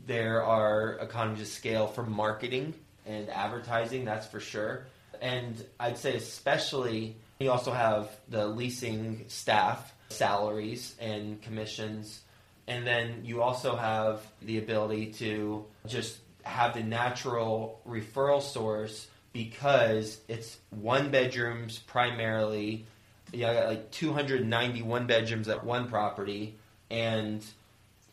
There 0.07 0.42
are 0.42 0.99
economies 1.00 1.42
of 1.42 1.47
scale 1.49 1.87
for 1.87 2.02
marketing 2.02 2.75
and 3.07 3.31
advertising, 3.31 4.04
that's 4.04 4.26
for 4.26 4.40
sure. 4.40 4.87
And 5.21 5.64
I'd 5.78 5.99
say, 5.99 6.16
especially, 6.16 7.16
you 7.38 7.50
also 7.50 7.73
have 7.73 8.11
the 8.28 8.47
leasing 8.47 9.25
staff 9.28 9.92
salaries 10.09 10.95
and 11.00 11.40
commissions. 11.42 12.21
And 12.66 12.87
then 12.87 13.23
you 13.25 13.42
also 13.42 13.76
have 13.76 14.26
the 14.40 14.59
ability 14.59 15.12
to 15.14 15.64
just 15.87 16.19
have 16.42 16.75
the 16.75 16.83
natural 16.83 17.81
referral 17.87 18.42
source 18.42 19.07
because 19.33 20.21
it's 20.28 20.59
one 20.71 21.11
bedrooms 21.11 21.78
primarily. 21.78 22.87
Yeah, 23.33 23.50
I 23.50 23.54
got 23.54 23.69
like 23.69 23.90
291 23.92 25.07
bedrooms 25.07 25.49
at 25.49 25.64
one 25.64 25.88
property 25.88 26.59
and 26.92 27.44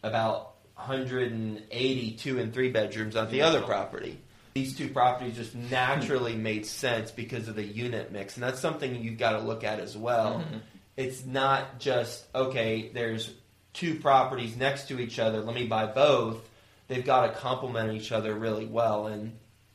about 0.01 0.55
180 0.75 2.12
two 2.13 2.39
and 2.39 2.53
three 2.53 2.71
bedrooms 2.71 3.15
on 3.15 3.29
the 3.29 3.41
other 3.41 3.62
property. 3.62 4.17
These 4.53 4.77
two 4.77 4.89
properties 4.89 5.36
just 5.36 5.53
naturally 5.53 6.36
made 6.50 6.65
sense 6.65 7.12
because 7.12 7.48
of 7.48 7.55
the 7.55 7.63
unit 7.63 8.12
mix, 8.12 8.36
and 8.36 8.43
that's 8.43 8.59
something 8.59 8.95
you've 8.95 9.19
got 9.19 9.33
to 9.33 9.39
look 9.39 9.63
at 9.63 9.79
as 9.79 9.95
well. 9.95 10.39
Mm-hmm. 10.39 10.57
It's 10.98 11.25
not 11.25 11.79
just 11.79 12.25
okay. 12.33 12.89
There's 12.93 13.29
two 13.74 14.00
properties 14.00 14.55
next 14.55 14.88
to 14.88 15.00
each 15.00 15.19
other. 15.19 15.41
Let 15.41 15.55
me 15.55 15.67
buy 15.67 15.86
both. 15.86 16.50
They've 16.88 17.05
got 17.05 17.27
to 17.27 17.39
complement 17.39 17.93
each 17.93 18.12
other 18.12 18.33
really 18.33 18.65
well, 18.65 19.07
and 19.07 19.33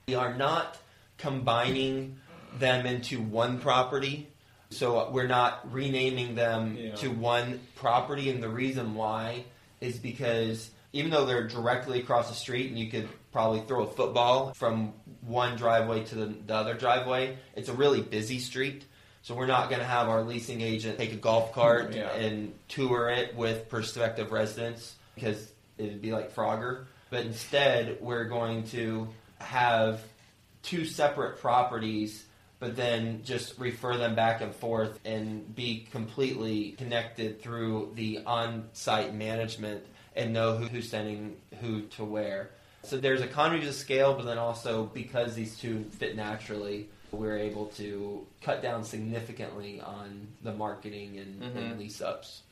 we 0.09 0.17
are 0.17 0.35
not 0.35 0.77
combining 1.19 2.19
them 2.59 2.87
into 2.87 3.21
one 3.21 3.61
property. 3.61 4.29
So 4.75 4.99
uh, 4.99 5.11
we're 5.11 5.27
not 5.27 5.73
renaming 5.73 6.35
them 6.35 6.77
Yeah. 6.79 6.95
to 6.97 7.09
one 7.11 7.61
property, 7.77 8.31
and 8.31 8.43
the 8.43 8.49
reason 8.49 8.95
why 8.95 9.45
is 9.81 9.99
because 9.99 10.71
even 10.93 11.11
though 11.11 11.25
they're 11.27 11.47
directly 11.49 12.01
across 12.01 12.29
the 12.29 12.35
street 12.35 12.71
and 12.71 12.79
you 12.79 12.91
could 12.91 13.09
probably 13.33 13.61
throw 13.63 13.83
a 13.83 13.87
football 13.87 14.53
from 14.55 14.93
one 15.23 15.57
driveway 15.57 16.05
to 16.05 16.15
the, 16.15 16.27
the 16.47 16.55
other 16.55 16.75
driveway, 16.75 17.37
it's 17.57 17.69
a 17.69 17.73
really 17.73 18.01
busy 18.01 18.39
street. 18.39 18.85
So 19.23 19.35
we're 19.35 19.47
not 19.47 19.71
going 19.71 19.81
to 19.81 19.87
have 19.87 20.09
our 20.09 20.23
leasing 20.23 20.61
agent 20.61 20.99
take 20.99 21.13
a 21.13 21.17
golf 21.17 21.53
cart 21.53 21.95
Yeah. 21.95 22.13
and 22.13 22.55
tour 22.69 23.09
it 23.09 23.35
with 23.35 23.69
prospective 23.69 24.31
residents 24.33 24.95
because 25.15 25.51
it'd 25.79 26.03
be 26.03 26.13
like 26.13 26.35
Frogger. 26.35 26.85
But 27.11 27.27
instead, 27.27 27.99
we're 28.01 28.25
going 28.25 28.65
to 28.69 29.09
have 29.39 30.01
two 30.63 30.85
separate 30.85 31.39
properties, 31.41 32.25
but 32.61 32.77
then 32.77 33.23
just 33.25 33.59
refer 33.59 33.97
them 33.97 34.15
back 34.15 34.41
and 34.41 34.55
forth 34.55 34.99
and 35.05 35.55
be 35.55 35.87
completely 35.91 36.73
connected 36.73 37.41
through 37.43 37.93
the 37.95 38.21
on 38.27 38.69
site 38.73 39.15
management 39.15 39.85
and 40.17 40.33
know 40.33 40.57
who, 40.57 40.67
who's 40.67 40.89
sending 40.89 41.37
who 41.61 41.83
to 41.83 42.05
where. 42.05 42.51
So 42.85 42.97
there's 42.99 43.21
economies 43.23 43.67
of 43.69 43.75
scale, 43.75 44.15
but 44.15 44.25
then 44.27 44.39
also 44.39 44.85
because 44.87 45.35
these 45.35 45.59
two 45.59 45.85
fit 45.99 46.17
naturally, 46.17 46.89
we're 47.11 47.39
able 47.39 47.67
to 47.77 48.27
cut 48.43 48.63
down 48.63 48.85
significantly 48.85 49.81
on 49.81 50.27
the 50.43 50.53
marketing 50.53 51.19
and, 51.19 51.43
and 51.43 51.75
Mhm. 51.75 51.79
lease 51.79 52.01
ups. 52.01 52.43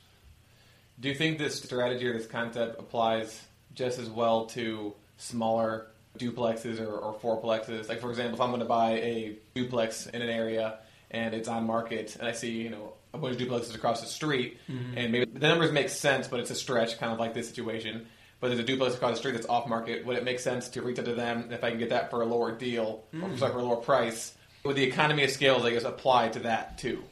Do 0.99 1.09
you 1.09 1.15
think 1.15 1.37
this 1.37 1.61
strategy 1.61 2.07
or 2.07 2.13
this 2.17 2.27
concept 2.27 2.79
applies 2.79 3.41
just 3.73 3.99
as 3.99 4.09
well 4.09 4.45
to 4.47 4.93
smaller 5.17 5.87
duplexes 6.17 6.79
or, 6.79 6.91
or 6.91 7.13
fourplexes? 7.13 7.89
Like, 7.89 8.01
for 8.01 8.09
example, 8.09 8.35
if 8.35 8.41
I'm 8.41 8.49
going 8.49 8.59
to 8.59 8.65
buy 8.65 8.91
a 8.91 9.37
duplex 9.55 10.07
in 10.07 10.21
an 10.21 10.29
area 10.29 10.79
and 11.11 11.33
it's 11.33 11.47
on 11.47 11.65
market, 11.65 12.15
and 12.17 12.27
I 12.27 12.31
see 12.31 12.51
you 12.51 12.69
know 12.69 12.93
a 13.13 13.17
bunch 13.17 13.39
of 13.39 13.47
duplexes 13.47 13.75
across 13.75 14.01
the 14.01 14.07
street, 14.07 14.57
mm-hmm. 14.69 14.97
and 14.97 15.11
maybe 15.11 15.25
the 15.25 15.47
numbers 15.47 15.71
make 15.71 15.89
sense, 15.89 16.27
but 16.27 16.39
it's 16.39 16.51
a 16.51 16.55
stretch, 16.55 16.97
kind 16.99 17.11
of 17.11 17.19
like 17.19 17.33
this 17.33 17.47
situation. 17.47 18.07
But 18.39 18.49
there's 18.49 18.59
a 18.59 18.63
duplex 18.63 18.95
across 18.95 19.11
the 19.11 19.17
street 19.19 19.33
that's 19.33 19.47
off 19.47 19.69
market. 19.69 20.05
Would 20.05 20.17
it 20.17 20.25
make 20.25 20.39
sense 20.39 20.67
to 20.69 20.81
reach 20.81 20.99
out 20.99 21.05
to 21.05 21.13
them 21.13 21.49
if 21.51 21.63
I 21.63 21.69
can 21.69 21.79
get 21.79 21.91
that 21.91 22.09
for 22.09 22.21
a 22.21 22.25
lower 22.25 22.51
deal 22.51 23.05
or 23.13 23.29
mm. 23.29 23.39
sorry, 23.39 23.53
for 23.53 23.59
a 23.59 23.63
lower 23.63 23.77
price? 23.77 24.35
Would 24.65 24.75
the 24.75 24.83
economy 24.83 25.23
of 25.23 25.29
scales, 25.29 25.63
I 25.63 25.71
guess, 25.71 25.85
apply 25.85 26.29
to 26.29 26.39
that 26.39 26.77
too? 26.77 27.03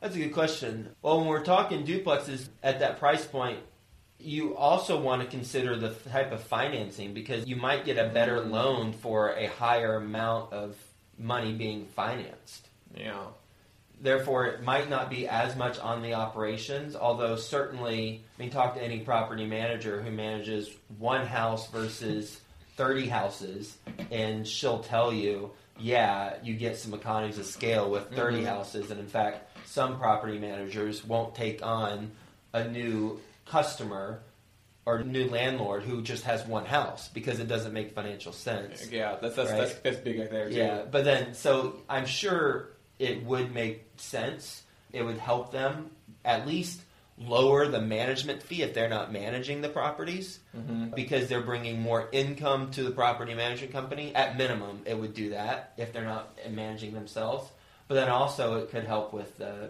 That's 0.00 0.16
a 0.16 0.18
good 0.18 0.32
question. 0.32 0.90
Well, 1.02 1.18
when 1.18 1.26
we're 1.28 1.44
talking 1.44 1.84
duplexes 1.84 2.48
at 2.62 2.80
that 2.80 2.98
price 2.98 3.24
point, 3.26 3.60
you 4.20 4.56
also 4.56 5.00
want 5.00 5.22
to 5.22 5.28
consider 5.28 5.76
the 5.76 5.90
type 6.10 6.32
of 6.32 6.42
financing 6.42 7.14
because 7.14 7.46
you 7.46 7.56
might 7.56 7.84
get 7.84 7.98
a 7.98 8.08
better 8.08 8.40
loan 8.40 8.92
for 8.92 9.30
a 9.34 9.46
higher 9.46 9.96
amount 9.96 10.52
of 10.52 10.76
money 11.18 11.52
being 11.52 11.86
financed. 11.86 12.68
Yeah. 12.96 13.24
Therefore, 14.00 14.46
it 14.46 14.62
might 14.62 14.88
not 14.88 15.10
be 15.10 15.26
as 15.28 15.56
much 15.56 15.78
on 15.80 16.02
the 16.02 16.14
operations, 16.14 16.94
although 16.94 17.36
certainly, 17.36 18.24
I 18.38 18.42
mean, 18.42 18.50
talk 18.50 18.74
to 18.74 18.82
any 18.82 19.00
property 19.00 19.44
manager 19.46 20.00
who 20.00 20.10
manages 20.10 20.70
one 20.98 21.26
house 21.26 21.68
versus 21.70 22.40
30 22.76 23.08
houses, 23.08 23.76
and 24.12 24.46
she'll 24.46 24.80
tell 24.80 25.12
you, 25.12 25.50
yeah, 25.80 26.34
you 26.44 26.54
get 26.54 26.76
some 26.76 26.94
economies 26.94 27.38
of 27.38 27.46
scale 27.46 27.90
with 27.90 28.12
30 28.14 28.42
Mhm. 28.42 28.46
houses. 28.46 28.90
And 28.92 29.00
in 29.00 29.08
fact, 29.08 29.50
some 29.66 29.98
property 29.98 30.38
managers 30.38 31.04
won't 31.04 31.34
take 31.34 31.64
on 31.64 32.12
a 32.52 32.66
new 32.68 33.20
customer 33.48 34.22
or 34.86 35.02
new 35.02 35.28
landlord 35.28 35.82
who 35.82 36.00
just 36.02 36.24
has 36.24 36.46
one 36.46 36.64
house 36.64 37.08
because 37.08 37.40
it 37.40 37.48
doesn't 37.48 37.72
make 37.72 37.92
financial 37.94 38.32
sense. 38.32 38.88
Yeah, 38.90 39.16
that's 39.20 39.36
that's, 39.36 39.50
Right. 39.50 39.58
that's 39.60 39.74
that's 39.80 39.96
big 39.98 40.18
right 40.20 40.30
there 40.30 40.48
too. 40.48 40.56
Yeah, 40.56 40.82
but 40.90 41.04
then 41.04 41.34
so 41.34 41.76
I'm 41.88 42.06
sure 42.06 42.70
it 42.98 43.22
would 43.24 43.52
make 43.54 43.84
sense. 43.96 44.62
It 44.92 45.02
would 45.02 45.18
help 45.18 45.52
them 45.52 45.90
at 46.24 46.46
least 46.46 46.80
lower 47.18 47.66
the 47.66 47.80
management 47.80 48.42
fee 48.42 48.62
if 48.62 48.72
they're 48.74 48.88
not 48.88 49.12
managing 49.12 49.60
the 49.60 49.68
properties 49.68 50.38
Mhm. 50.56 50.94
because 50.94 51.28
they're 51.28 51.42
bringing 51.42 51.80
more 51.82 52.08
income 52.12 52.70
to 52.70 52.82
the 52.84 52.92
property 52.92 53.34
management 53.34 53.72
company. 53.72 54.14
At 54.14 54.38
minimum, 54.38 54.82
it 54.86 54.94
would 54.98 55.14
do 55.14 55.30
that 55.30 55.72
if 55.76 55.92
they're 55.92 56.04
not 56.04 56.36
managing 56.50 56.94
themselves. 56.94 57.50
But 57.88 57.96
then 57.96 58.08
also 58.08 58.58
it 58.60 58.70
could 58.70 58.84
help 58.84 59.12
with 59.12 59.40
uh, 59.40 59.68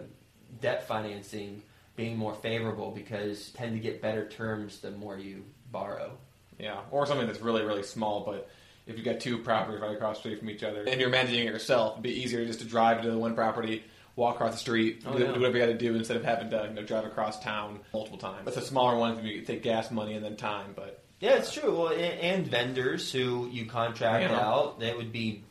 debt 0.61 0.87
financing 0.87 1.63
being 1.99 2.15
more 2.17 2.33
favorable 2.35 2.91
because 2.91 3.49
you 3.49 3.57
tend 3.57 3.73
to 3.73 3.79
get 3.79 4.01
better 4.01 4.25
terms 4.29 4.79
the 4.79 4.91
more 4.91 5.17
you 5.19 5.43
borrow. 5.69 6.17
Yeah, 6.57 6.79
or 6.91 7.05
something 7.05 7.27
that's 7.27 7.41
really 7.41 7.63
really 7.63 7.83
small. 7.83 8.21
But 8.25 8.49
if 8.87 8.95
you've 8.95 9.05
got 9.05 9.19
two 9.19 9.39
properties 9.39 9.81
right 9.81 9.93
across 9.95 10.15
the 10.17 10.21
street 10.21 10.39
from 10.39 10.49
each 10.49 10.63
other, 10.63 10.83
and 10.87 10.99
you're 11.01 11.09
managing 11.09 11.39
it 11.39 11.45
yourself, 11.45 11.93
it'd 11.93 12.03
be 12.03 12.21
easier 12.21 12.45
just 12.45 12.59
to 12.59 12.65
drive 12.65 13.01
to 13.01 13.11
the 13.11 13.17
one 13.17 13.35
property, 13.35 13.83
walk 14.15 14.35
across 14.35 14.53
the 14.53 14.59
street, 14.59 15.03
Oh, 15.05 15.11
do, 15.17 15.19
yeah. 15.25 15.33
do 15.33 15.39
whatever 15.39 15.57
you 15.57 15.63
got 15.65 15.71
to 15.71 15.77
do 15.77 15.93
instead 15.95 16.15
of 16.17 16.23
having 16.23 16.49
to 16.51 16.67
you 16.69 16.73
know, 16.75 16.83
drive 16.83 17.05
across 17.05 17.39
town 17.43 17.79
multiple 17.93 18.17
times. 18.17 18.45
That's 18.45 18.57
a 18.57 18.61
smaller 18.61 18.97
one. 18.97 19.23
You 19.25 19.41
take 19.41 19.61
gas 19.61 19.91
money 19.91 20.13
and 20.13 20.23
then 20.23 20.37
time, 20.37 20.71
but 20.75 21.03
Yeah, 21.19 21.35
it's 21.35 21.53
true. 21.53 21.77
Well, 21.77 21.87
and, 21.89 22.19
and 22.19 22.47
vendors 22.47 23.11
who 23.11 23.49
you 23.51 23.65
contract 23.65 24.31
out, 24.31 24.79
they 24.79 24.93
would 24.93 25.11
be 25.11 25.43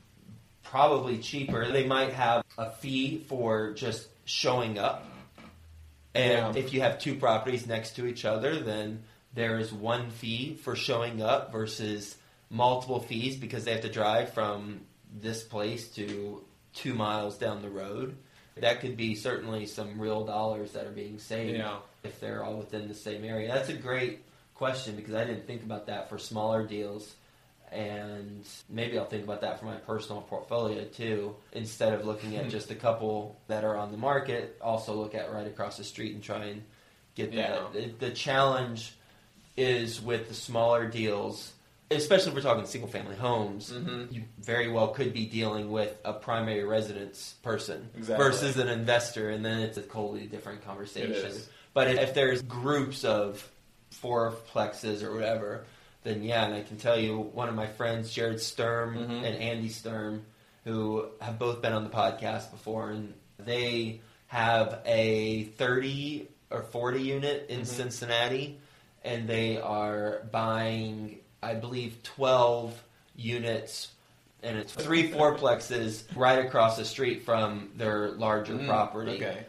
probably 0.62 1.18
cheaper. 1.18 1.70
They 1.70 1.86
might 1.86 2.12
have 2.14 2.42
a 2.58 2.70
fee 2.70 3.24
for 3.28 3.72
just 3.74 4.08
showing 4.24 4.78
up. 4.78 5.04
And 6.18 6.54
Yeah. 6.56 6.60
if 6.62 6.72
you 6.72 6.80
have 6.80 6.98
two 6.98 7.14
properties 7.14 7.66
next 7.66 7.92
to 7.96 8.06
each 8.06 8.24
other, 8.24 8.58
then 8.58 9.04
there 9.34 9.58
is 9.58 9.72
one 9.72 10.10
fee 10.10 10.54
for 10.54 10.74
showing 10.74 11.22
up 11.22 11.52
versus 11.52 12.16
multiple 12.50 13.00
fees 13.00 13.36
because 13.36 13.64
they 13.64 13.72
have 13.72 13.82
to 13.82 13.88
drive 13.88 14.32
from 14.32 14.80
this 15.12 15.44
place 15.44 15.88
to 15.90 16.44
two 16.74 16.94
miles 16.94 17.38
down 17.38 17.62
the 17.62 17.70
road. 17.70 18.16
That 18.56 18.80
could 18.80 18.96
be 18.96 19.14
certainly 19.14 19.66
some 19.66 20.00
real 20.00 20.24
dollars 20.24 20.72
that 20.72 20.86
are 20.86 20.90
being 20.90 21.18
saved 21.20 21.56
yeah, 21.58 21.76
if 22.02 22.18
they're 22.18 22.42
all 22.42 22.56
within 22.56 22.88
the 22.88 22.94
same 22.94 23.24
area? 23.24 23.46
That's 23.52 23.68
a 23.68 23.74
great 23.74 24.24
question 24.54 24.96
because 24.96 25.14
I 25.14 25.24
didn't 25.24 25.46
think 25.46 25.62
about 25.62 25.86
that 25.86 26.08
for 26.08 26.18
smaller 26.18 26.66
deals. 26.66 27.14
And 27.72 28.44
maybe 28.68 28.98
I'll 28.98 29.04
think 29.04 29.24
about 29.24 29.40
that 29.42 29.58
for 29.60 29.66
my 29.66 29.76
personal 29.76 30.22
portfolio 30.22 30.84
too. 30.84 31.36
Instead 31.52 31.92
of 31.92 32.04
looking 32.06 32.36
at 32.36 32.48
just 32.48 32.70
a 32.70 32.74
couple 32.74 33.38
that 33.48 33.64
are 33.64 33.76
on 33.76 33.90
the 33.92 33.98
market, 33.98 34.56
also 34.62 34.94
look 34.94 35.14
at 35.14 35.32
right 35.32 35.46
across 35.46 35.76
the 35.76 35.84
street 35.84 36.14
and 36.14 36.22
try 36.22 36.44
and 36.44 36.62
get 37.14 37.34
that. 37.34 37.72
The, 37.72 37.92
the 37.98 38.10
challenge 38.10 38.94
is 39.56 40.00
with 40.00 40.28
the 40.28 40.34
smaller 40.34 40.86
deals, 40.86 41.52
especially 41.90 42.28
if 42.28 42.34
we're 42.36 42.42
talking 42.42 42.64
single 42.66 42.88
family 42.88 43.16
homes, 43.16 43.72
Mhm. 43.72 44.12
you 44.12 44.22
very 44.38 44.68
well 44.70 44.88
could 44.88 45.12
be 45.12 45.26
dealing 45.26 45.70
with 45.70 45.96
a 46.04 46.12
primary 46.12 46.64
residence 46.64 47.34
person 47.42 47.90
Exactly. 47.96 48.24
versus 48.24 48.56
an 48.56 48.68
investor, 48.68 49.30
and 49.30 49.44
then 49.44 49.60
it's 49.60 49.76
a 49.78 49.82
totally 49.82 50.26
different 50.26 50.64
conversation. 50.64 51.32
But 51.74 51.88
if 51.88 52.14
there's 52.14 52.40
groups 52.42 53.04
of 53.04 53.50
fourplexes 53.92 55.02
or 55.02 55.12
whatever, 55.14 55.64
then 56.04 56.22
yeah, 56.22 56.44
and 56.44 56.54
I 56.54 56.62
can 56.62 56.76
tell 56.76 56.98
you 56.98 57.18
one 57.18 57.48
of 57.48 57.54
my 57.54 57.66
friends, 57.66 58.12
Jared 58.12 58.40
Sturm 58.40 58.96
Mhm. 58.96 59.24
and 59.24 59.36
Andy 59.36 59.68
Sturm, 59.68 60.24
who 60.64 61.08
have 61.20 61.38
both 61.38 61.60
been 61.62 61.72
on 61.72 61.84
the 61.84 61.90
podcast 61.90 62.50
before, 62.50 62.90
and 62.90 63.14
they 63.38 64.00
have 64.28 64.80
a 64.84 65.44
30 65.56 66.28
or 66.50 66.62
40 66.62 67.00
unit 67.02 67.46
in 67.48 67.60
Mhm. 67.60 67.66
Cincinnati, 67.66 68.58
and 69.04 69.28
they 69.28 69.58
are 69.60 70.22
buying, 70.30 71.18
I 71.42 71.54
believe, 71.54 72.02
12 72.02 72.82
units. 73.16 73.92
And 74.42 74.56
it's 74.56 74.72
three 74.72 75.10
fourplexes 75.10 76.04
right 76.14 76.44
across 76.44 76.76
the 76.76 76.84
street 76.84 77.24
from 77.24 77.72
their 77.76 78.10
larger 78.12 78.54
Mm, 78.54 78.66
property 78.68 79.16
Okay. 79.16 79.44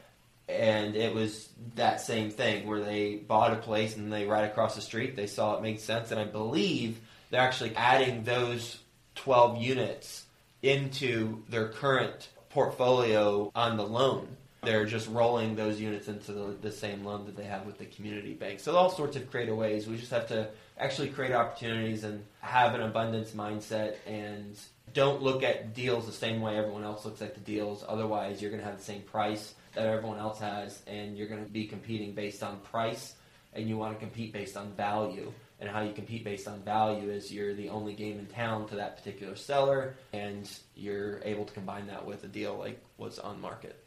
And 0.50 0.96
it 0.96 1.14
was 1.14 1.50
that 1.76 2.02
same 2.02 2.32
thing 2.32 2.66
where 2.68 2.82
they 2.84 3.16
bought 3.16 3.54
a 3.54 3.58
place 3.58 3.96
and 3.96 4.12
they 4.12 4.26
right 4.26 4.46
across 4.46 4.76
the 4.76 4.82
street 4.82 5.16
they 5.16 5.28
saw 5.28 5.56
it 5.56 5.62
made 5.62 5.80
sense. 5.80 6.12
And 6.12 6.20
i 6.20 6.26
believe 6.26 7.00
they're 7.30 7.42
actually 7.42 7.76
adding 7.76 8.24
those 8.24 8.80
12 9.16 9.62
units 9.62 10.26
into 10.62 11.44
their 11.50 11.68
current 11.68 12.30
portfolio 12.50 13.52
on 13.54 13.78
the 13.78 13.86
loan. 13.86 14.28
They're 14.64 14.86
just 14.86 15.08
rolling 15.08 15.56
those 15.56 15.80
units 15.80 16.08
into 16.08 16.34
the, 16.34 16.58
the 16.62 16.72
same 16.72 17.06
loan 17.06 17.26
that 17.28 17.38
they 17.38 17.44
have 17.44 17.66
with 17.66 17.78
the 17.78 17.86
community 17.86 18.34
bank. 18.34 18.60
So 18.60 18.76
all 18.76 18.90
sorts 18.90 19.16
of 19.16 19.30
creative 19.30 19.56
ways 19.56 19.88
we 19.88 19.98
just 19.98 20.12
have 20.12 20.28
to 20.30 20.50
actually 20.78 21.10
create 21.10 21.32
opportunities 21.32 22.04
and 22.04 22.26
have 22.42 22.74
an 22.74 22.82
abundance 22.82 23.32
mindset 23.32 23.96
and 24.08 24.58
don't 24.94 25.22
look 25.22 25.44
at 25.44 25.76
deals 25.76 26.08
the 26.08 26.12
same 26.12 26.42
way 26.42 26.58
everyone 26.58 26.84
else 26.84 27.06
looks 27.06 27.22
at 27.22 27.36
the 27.36 27.42
deals. 27.42 27.86
Otherwise 27.88 28.42
you're 28.42 28.52
going 28.52 28.62
to 28.62 28.68
have 28.68 28.78
the 28.78 28.84
same 28.84 29.02
price 29.04 29.54
that 29.80 29.88
everyone 29.88 30.20
else 30.20 30.40
has, 30.40 30.82
and 30.88 31.18
you're 31.18 31.28
going 31.28 31.44
to 31.44 31.50
be 31.50 31.66
competing 31.66 32.14
based 32.14 32.44
on 32.44 32.60
price, 32.60 33.14
and 33.54 33.68
you 33.70 33.78
want 33.78 33.94
to 33.94 34.00
compete 34.00 34.34
based 34.34 34.58
on 34.58 34.72
value. 34.74 35.32
And 35.62 35.70
how 35.70 35.82
you 35.82 35.92
compete 35.94 36.24
based 36.24 36.48
on 36.48 36.62
value 36.62 37.10
is 37.10 37.34
you're 37.34 37.54
the 37.54 37.70
only 37.70 37.94
game 37.94 38.20
in 38.20 38.26
town 38.28 38.68
to 38.70 38.76
that 38.76 38.98
particular 38.98 39.36
seller, 39.36 39.96
and 40.14 40.50
you're 40.76 41.22
able 41.24 41.46
to 41.46 41.54
combine 41.54 41.88
that 41.88 42.06
with 42.06 42.24
a 42.24 42.28
deal 42.28 42.58
like 42.58 42.80
what's 42.98 43.20
on 43.20 43.40
market. 43.42 43.82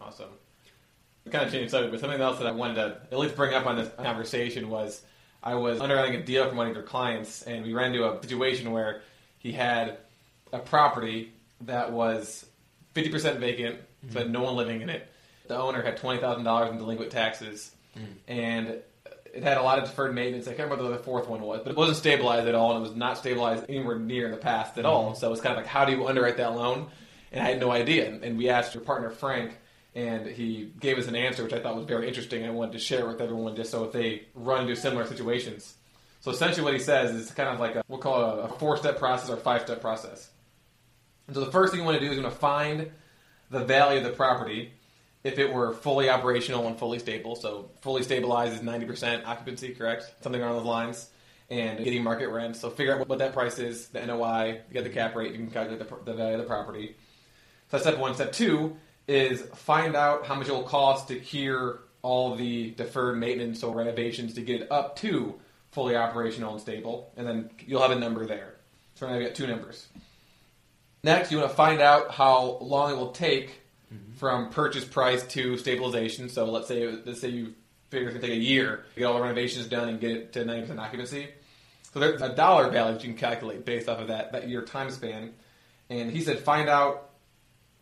Awesome. 0.00 0.30
Kind 1.30 1.46
of 1.46 1.52
changing 1.52 1.70
subject, 1.70 1.92
but 1.92 2.00
something 2.00 2.20
else 2.20 2.38
that 2.38 2.46
I 2.46 2.52
wanted 2.52 2.74
to 2.74 3.00
at 3.10 3.18
least 3.18 3.36
bring 3.36 3.54
up 3.54 3.66
on 3.66 3.76
this 3.76 3.88
conversation 4.02 4.68
was 4.68 5.02
I 5.42 5.54
was 5.54 5.80
underwriting 5.80 6.14
a 6.20 6.22
deal 6.22 6.48
for 6.48 6.54
one 6.54 6.68
of 6.68 6.74
your 6.74 6.82
clients, 6.82 7.42
and 7.42 7.64
we 7.64 7.72
ran 7.72 7.94
into 7.94 8.10
a 8.10 8.20
situation 8.20 8.70
where 8.70 9.02
he 9.38 9.52
had 9.52 9.98
a 10.52 10.58
property 10.58 11.32
that 11.62 11.92
was 11.92 12.44
50% 12.94 13.38
vacant, 13.38 13.78
so 14.10 14.18
had 14.18 14.24
mm-hmm. 14.24 14.32
no 14.32 14.42
one 14.42 14.56
living 14.56 14.82
in 14.82 14.90
it. 14.90 15.08
The 15.46 15.56
owner 15.56 15.82
had 15.82 15.98
$20,000 15.98 16.70
in 16.70 16.78
delinquent 16.78 17.10
taxes, 17.10 17.74
hmm. 17.94 18.04
and 18.26 18.68
it 19.34 19.42
had 19.42 19.58
a 19.58 19.62
lot 19.62 19.78
of 19.78 19.84
deferred 19.84 20.14
maintenance. 20.14 20.46
I 20.46 20.54
can't 20.54 20.70
remember 20.70 20.90
what 20.90 20.96
the 20.96 21.04
fourth 21.04 21.28
one 21.28 21.42
was, 21.42 21.60
but 21.62 21.72
it 21.72 21.76
wasn't 21.76 21.98
stabilized 21.98 22.48
at 22.48 22.54
all, 22.54 22.76
and 22.76 22.84
it 22.84 22.88
was 22.88 22.96
not 22.96 23.18
stabilized 23.18 23.66
anywhere 23.68 23.98
near 23.98 24.26
in 24.26 24.30
the 24.30 24.38
past 24.38 24.78
at 24.78 24.84
hmm. 24.84 24.90
all. 24.90 25.14
So 25.14 25.26
it 25.26 25.30
was 25.30 25.40
kind 25.40 25.52
of 25.52 25.58
like, 25.58 25.66
how 25.66 25.84
do 25.84 25.92
you 25.92 26.06
underwrite 26.06 26.38
that 26.38 26.54
loan? 26.54 26.88
And 27.32 27.44
I 27.44 27.50
had 27.50 27.60
no 27.60 27.70
idea. 27.70 28.18
And 28.22 28.38
we 28.38 28.48
asked 28.48 28.74
your 28.74 28.84
partner 28.84 29.10
Frank, 29.10 29.58
and 29.94 30.26
he 30.26 30.72
gave 30.80 30.98
us 30.98 31.06
an 31.06 31.16
answer 31.16 31.42
which 31.42 31.52
I 31.52 31.60
thought 31.60 31.76
was 31.76 31.86
very 31.86 32.08
interesting. 32.08 32.44
I 32.44 32.50
wanted 32.50 32.72
to 32.72 32.78
share 32.78 33.06
with 33.06 33.20
everyone 33.20 33.56
just 33.56 33.70
so 33.70 33.84
if 33.84 33.92
they 33.92 34.22
run 34.34 34.62
into 34.62 34.76
similar 34.76 35.06
situations. 35.06 35.74
So 36.20 36.30
essentially, 36.30 36.64
what 36.64 36.72
he 36.72 36.80
says 36.80 37.10
is 37.10 37.30
kind 37.32 37.50
of 37.50 37.60
like 37.60 37.76
a 37.76 37.84
we'll 37.86 37.98
call 37.98 38.38
it 38.38 38.44
a 38.44 38.48
four-step 38.48 38.98
process 38.98 39.28
or 39.28 39.36
five-step 39.36 39.80
process. 39.80 40.30
And 41.26 41.36
so 41.36 41.44
the 41.44 41.50
first 41.50 41.72
thing 41.72 41.80
you 41.80 41.86
want 41.86 41.98
to 41.98 42.04
do 42.04 42.10
is 42.10 42.16
you 42.16 42.22
want 42.22 42.34
to 42.34 42.40
find 42.40 42.90
the 43.50 43.64
value 43.64 43.98
of 43.98 44.04
the 44.04 44.10
property 44.10 44.72
if 45.24 45.38
it 45.38 45.52
were 45.52 45.72
fully 45.72 46.10
operational 46.10 46.66
and 46.68 46.78
fully 46.78 46.98
stable. 46.98 47.34
So 47.34 47.70
fully 47.80 48.02
stabilized 48.02 48.54
is 48.54 48.60
90% 48.60 49.24
occupancy, 49.24 49.74
correct? 49.74 50.12
Something 50.22 50.42
along 50.42 50.58
those 50.58 50.66
lines. 50.66 51.10
And 51.50 51.82
getting 51.84 52.02
market 52.02 52.28
rent. 52.28 52.56
So 52.56 52.70
figure 52.70 52.98
out 52.98 53.06
what 53.06 53.18
that 53.18 53.34
price 53.34 53.58
is, 53.58 53.88
the 53.88 54.04
NOI, 54.04 54.60
you 54.68 54.72
get 54.72 54.84
the 54.84 54.90
cap 54.90 55.14
rate, 55.14 55.32
you 55.32 55.38
can 55.38 55.50
calculate 55.50 55.78
the, 55.78 55.96
the 56.04 56.14
value 56.14 56.34
of 56.36 56.40
the 56.40 56.46
property. 56.46 56.96
So 57.68 57.76
that's 57.76 57.84
step 57.84 57.98
one. 57.98 58.14
Step 58.14 58.32
two 58.32 58.76
is 59.06 59.42
find 59.54 59.94
out 59.94 60.24
how 60.24 60.34
much 60.34 60.48
it 60.48 60.52
will 60.52 60.62
cost 60.62 61.08
to 61.08 61.16
cure 61.16 61.80
all 62.00 62.34
the 62.34 62.70
deferred 62.72 63.18
maintenance 63.18 63.62
or 63.62 63.74
renovations 63.74 64.34
to 64.34 64.40
get 64.40 64.62
it 64.62 64.72
up 64.72 64.96
to 64.96 65.34
fully 65.70 65.96
operational 65.96 66.52
and 66.52 66.60
stable. 66.60 67.12
And 67.16 67.26
then 67.26 67.50
you'll 67.66 67.82
have 67.82 67.90
a 67.90 67.98
number 67.98 68.24
there. 68.24 68.54
So 68.94 69.06
now 69.06 69.14
you've 69.14 69.26
got 69.26 69.34
two 69.34 69.46
numbers. 69.46 69.86
Next, 71.02 71.30
you 71.30 71.38
want 71.38 71.50
to 71.50 71.56
find 71.56 71.82
out 71.82 72.10
how 72.10 72.58
long 72.62 72.90
it 72.90 72.96
will 72.96 73.12
take 73.12 73.63
from 74.24 74.48
purchase 74.48 74.86
price 74.86 75.22
to 75.26 75.58
stabilization. 75.58 76.30
So 76.30 76.46
let's 76.46 76.66
say 76.66 76.90
let's 77.04 77.20
say 77.20 77.28
you 77.28 77.52
figure 77.90 78.08
it's 78.08 78.16
gonna 78.16 78.26
take 78.26 78.38
a 78.38 78.42
year 78.42 78.86
to 78.94 79.00
get 79.00 79.04
all 79.04 79.16
the 79.16 79.20
renovations 79.20 79.66
done 79.66 79.90
and 79.90 80.00
get 80.00 80.12
it 80.12 80.32
to 80.32 80.46
ninety 80.46 80.62
percent 80.62 80.80
occupancy. 80.80 81.28
So 81.92 82.00
there's 82.00 82.22
a 82.22 82.34
dollar 82.34 82.70
value 82.70 82.94
that 82.94 83.04
you 83.04 83.10
can 83.10 83.18
calculate 83.18 83.66
based 83.66 83.86
off 83.86 83.98
of 83.98 84.08
that 84.08 84.32
that 84.32 84.48
year 84.48 84.62
time 84.62 84.88
span. 84.90 85.34
And 85.90 86.10
he 86.10 86.22
said 86.22 86.38
find 86.38 86.70
out 86.70 87.10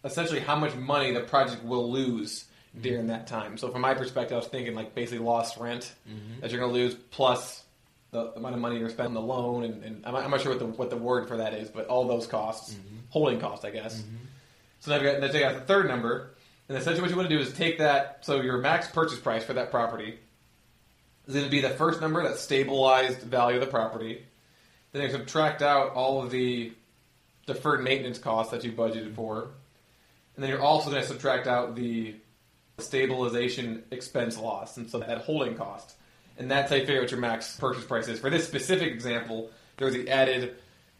essentially 0.03 0.41
how 0.41 0.57
much 0.57 0.75
money 0.75 1.13
the 1.13 1.21
project 1.21 1.63
will 1.63 1.93
lose 1.93 2.43
mm-hmm. 2.43 2.83
during 2.83 3.07
that 3.07 3.29
time. 3.29 3.57
So 3.57 3.71
from 3.71 3.83
my 3.83 3.95
perspective, 3.95 4.35
I 4.35 4.39
was 4.39 4.49
thinking 4.49 4.75
like 4.75 4.97
basically 4.97 5.25
lost 5.25 5.59
rent 5.59 5.95
mm-hmm. 6.11 6.41
that 6.41 6.51
you're 6.51 6.59
going 6.59 6.73
to 6.73 6.77
lose 6.77 6.97
plus 7.13 7.63
the 8.11 8.33
amount 8.33 8.57
of 8.57 8.61
money 8.61 8.81
you're 8.81 8.91
spending 8.91 9.17
on 9.17 9.23
the 9.23 9.33
loan, 9.33 9.63
and, 9.63 9.85
and 9.85 10.05
I'm, 10.05 10.13
not, 10.13 10.25
I'm 10.25 10.31
not 10.33 10.41
sure 10.41 10.51
what 10.51 10.59
the 10.59 10.67
what 10.67 10.91
the 10.91 10.97
word 10.97 11.29
for 11.29 11.37
that 11.37 11.55
is, 11.55 11.69
but 11.69 11.87
all 11.87 12.09
those 12.09 12.27
costs, 12.27 12.75
mm-hmm. 12.75 12.97
holding 13.11 13.39
costs, 13.39 13.65
I 13.65 13.71
guess. 13.71 14.03
So 14.83 14.91
now 14.91 15.01
you 15.01 15.21
got, 15.21 15.33
got 15.33 15.55
the 15.55 15.61
third 15.61 15.87
number, 15.87 16.35
and 16.69 16.77
essentially 16.77 17.03
what 17.03 17.11
you 17.11 17.17
want 17.17 17.29
to 17.29 17.37
do 17.37 17.41
is 17.41 17.53
take 17.53 17.79
that. 17.79 18.19
So 18.23 18.41
your 18.41 18.59
max 18.59 18.89
purchase 18.89 19.21
price 19.21 19.45
for 19.45 19.53
that 19.53 19.71
property 19.71 20.19
is 21.29 21.35
going 21.35 21.45
to 21.45 21.51
be 21.53 21.61
the 21.61 21.71
first 21.71 22.01
number, 22.01 22.21
that 22.25 22.37
stabilized 22.37 23.21
value 23.21 23.59
of 23.59 23.65
the 23.65 23.71
property. 23.71 24.25
Then 24.91 25.03
you 25.03 25.11
subtract 25.11 25.63
out 25.63 25.93
all 25.93 26.21
of 26.21 26.33
the 26.33 26.73
deferred 27.47 27.85
maintenance 27.85 28.19
costs 28.19 28.51
that 28.51 28.65
you 28.65 28.73
budgeted 28.73 29.15
for, 29.15 29.51
and 30.35 30.43
then 30.43 30.51
you're 30.51 30.61
also 30.61 30.91
going 30.91 31.01
to 31.01 31.07
subtract 31.07 31.47
out 31.47 31.77
the 31.77 32.17
stabilization 32.79 33.85
expense 33.93 34.37
loss, 34.37 34.79
and 34.79 34.91
so 34.91 34.99
that 34.99 35.19
holding 35.19 35.55
cost. 35.55 35.95
And 36.39 36.51
that's 36.51 36.71
how 36.71 36.77
you 36.77 36.83
figure 36.83 36.97
out 36.97 37.03
what 37.03 37.11
your 37.13 37.21
max 37.21 37.57
purchase 37.57 37.85
price 37.85 38.09
is. 38.09 38.19
For 38.19 38.31
this 38.31 38.49
specific 38.49 38.93
example, 38.93 39.53
there 39.77 39.87
was 39.87 39.95
the 39.95 40.11
added 40.11 40.57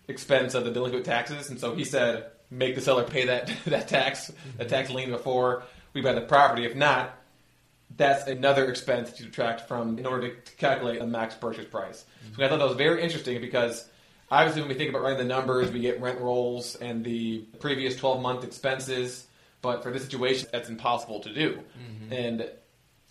expense 0.07 0.55
of 0.55 0.65
the 0.65 0.71
delinquent 0.71 1.05
taxes, 1.05 1.51
and 1.51 1.59
so 1.59 1.75
he 1.75 1.85
said, 1.85 2.27
make 2.53 2.75
the 2.75 2.81
seller 2.81 3.05
pay 3.05 3.27
that 3.27 3.51
that 3.67 3.89
tax, 3.89 4.31
that 4.59 4.69
tax 4.69 4.91
lien 4.91 5.11
before 5.11 5.65
we 5.93 6.01
buy 6.01 6.13
the 6.13 6.21
property. 6.21 6.65
If 6.65 6.77
not, 6.77 7.19
that's 7.97 8.27
another 8.27 8.71
expense 8.71 9.13
to 9.13 9.25
subtract 9.25 9.69
from 9.69 9.99
in 9.99 10.07
order 10.07 10.29
to 10.29 10.53
calculate 10.57 11.01
a 11.01 11.07
max 11.07 11.35
purchase 11.35 11.67
price. 11.67 12.05
So 12.37 12.45
I 12.45 12.49
thought 12.49 12.59
that 12.59 12.69
was 12.69 12.77
very 12.77 13.03
interesting 13.03 13.41
because 13.41 13.89
obviously 14.31 14.63
when 14.63 14.69
we 14.69 14.75
think 14.75 14.91
about 14.91 15.03
running 15.03 15.19
the 15.19 15.25
numbers, 15.25 15.71
we 15.71 15.81
get 15.81 16.01
rent 16.01 16.21
rolls 16.21 16.77
and 16.77 17.05
the 17.05 17.41
previous 17.61 17.97
12 17.97 18.23
month 18.23 18.45
expenses. 18.45 19.27
But 19.61 19.83
for 19.83 19.93
this 19.93 20.03
situation, 20.03 20.49
that's 20.51 20.69
impossible 20.69 21.21
to 21.21 21.33
do. 21.33 21.61
Mm-hmm. 21.79 22.13
And, 22.13 22.51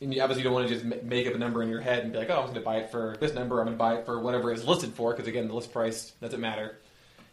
and 0.02 0.14
you 0.14 0.22
obviously 0.22 0.44
don't 0.44 0.54
want 0.54 0.68
to 0.68 0.74
just 0.74 1.04
make 1.04 1.28
up 1.28 1.36
a 1.36 1.38
number 1.38 1.64
in 1.64 1.70
your 1.70 1.80
head 1.80 2.04
and 2.04 2.12
be 2.12 2.18
like, 2.18 2.30
oh, 2.30 2.40
I'm 2.40 2.46
going 2.46 2.56
to 2.56 2.62
buy 2.62 2.78
it 2.78 2.92
for 2.92 3.16
this 3.22 3.34
number. 3.34 3.60
I'm 3.60 3.68
going 3.68 3.78
to 3.78 3.80
buy 3.80 3.96
it 3.98 4.06
for 4.06 4.20
whatever 4.20 4.52
it's 4.52 4.66
listed 4.66 4.94
for 4.94 5.12
because 5.12 5.28
again, 5.28 5.48
the 5.48 5.54
list 5.54 5.72
price 5.72 6.12
doesn't 6.22 6.42
matter. 6.42 6.78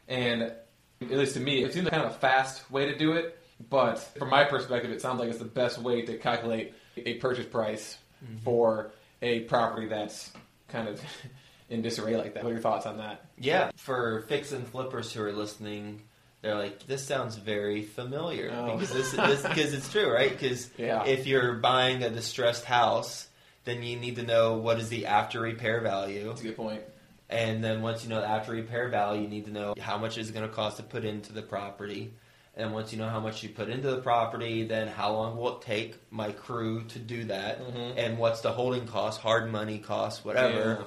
And 0.06 0.52
at 1.00 1.10
least 1.10 1.34
to 1.34 1.40
me, 1.40 1.62
it 1.64 1.72
seems 1.72 1.84
like 1.84 1.92
kind 1.92 2.04
of 2.04 2.12
a 2.12 2.18
fast 2.18 2.70
way 2.70 2.86
to 2.86 2.96
do 2.96 3.12
it. 3.12 3.38
But 3.70 3.98
from 4.18 4.30
my 4.30 4.44
perspective, 4.44 4.90
it 4.90 5.00
sounds 5.00 5.18
like 5.18 5.28
it's 5.28 5.38
the 5.38 5.44
best 5.44 5.78
way 5.78 6.02
to 6.02 6.16
calculate 6.16 6.74
a 6.96 7.14
purchase 7.14 7.46
price 7.46 7.98
mm-hmm. 8.24 8.38
for 8.38 8.92
a 9.20 9.40
property 9.40 9.88
that's 9.88 10.32
kind 10.68 10.88
of 10.88 11.00
in 11.68 11.82
disarray 11.82 12.16
like 12.16 12.34
that. 12.34 12.44
What 12.44 12.50
are 12.50 12.52
your 12.52 12.62
thoughts 12.62 12.86
on 12.86 12.98
that? 12.98 13.26
Yeah, 13.36 13.70
for 13.76 14.22
fix 14.28 14.52
and 14.52 14.66
flippers 14.66 15.12
who 15.12 15.22
are 15.22 15.32
listening, 15.32 16.02
they're 16.40 16.54
like, 16.54 16.86
"This 16.86 17.04
sounds 17.04 17.36
very 17.36 17.82
familiar," 17.82 18.52
Oh. 18.54 18.76
because 18.76 18.92
this 18.92 19.12
this 19.12 19.74
it's 19.74 19.90
true, 19.90 20.12
right? 20.12 20.30
Because 20.30 20.70
Yeah. 20.76 21.04
if 21.04 21.26
you're 21.26 21.54
buying 21.54 22.04
a 22.04 22.10
distressed 22.10 22.64
house, 22.64 23.28
then 23.64 23.82
you 23.82 23.96
need 23.98 24.16
to 24.16 24.22
know 24.22 24.56
what 24.56 24.78
is 24.78 24.88
the 24.88 25.06
after 25.06 25.40
repair 25.40 25.80
value, 25.80 26.28
That's 26.28 26.40
a 26.40 26.44
good 26.44 26.56
point. 26.56 26.82
And 27.30 27.62
then 27.62 27.82
once 27.82 28.02
you 28.04 28.10
know 28.10 28.20
the 28.20 28.26
after 28.26 28.52
repair 28.52 28.88
value, 28.88 29.22
you 29.22 29.28
need 29.28 29.44
to 29.46 29.50
know 29.52 29.74
how 29.80 29.98
much 29.98 30.16
is 30.18 30.30
going 30.30 30.48
to 30.48 30.54
cost 30.54 30.78
to 30.78 30.82
put 30.82 31.04
into 31.04 31.32
the 31.32 31.42
property. 31.42 32.12
And 32.56 32.72
once 32.72 32.90
you 32.92 32.98
know 32.98 33.08
how 33.08 33.20
much 33.20 33.42
you 33.44 33.50
put 33.50 33.68
into 33.68 33.88
the 33.90 34.00
property, 34.00 34.64
then 34.64 34.88
how 34.88 35.12
long 35.12 35.36
will 35.36 35.58
it 35.58 35.62
take 35.62 35.94
my 36.10 36.32
crew 36.32 36.82
to 36.88 36.98
do 36.98 37.24
that? 37.24 37.60
Mhm. 37.60 37.94
And 37.96 38.18
what's 38.18 38.40
the 38.40 38.50
holding 38.50 38.86
cost, 38.86 39.20
hard 39.20 39.52
money 39.52 39.78
cost, 39.78 40.24
whatever. 40.24 40.84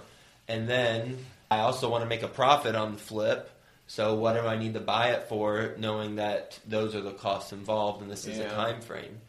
And 0.50 0.68
then 0.68 1.26
I 1.50 1.60
also 1.60 1.90
want 1.90 2.04
to 2.04 2.10
make 2.10 2.24
a 2.24 2.28
profit 2.28 2.76
on 2.76 2.92
the 2.94 2.98
flip. 2.98 3.50
So 3.88 4.16
what 4.16 4.34
do 4.34 4.42
I 4.48 4.58
need 4.58 4.74
to 4.74 4.80
buy 4.82 5.12
it 5.12 5.30
for, 5.30 5.76
knowing 5.78 6.16
that 6.16 6.60
those 6.68 6.94
are 6.96 7.02
the 7.02 7.12
costs 7.12 7.54
involved 7.54 8.02
and 8.02 8.12
this 8.12 8.26
is 8.26 8.38
a 8.40 8.50
time 8.50 8.82
frame? 8.82 9.22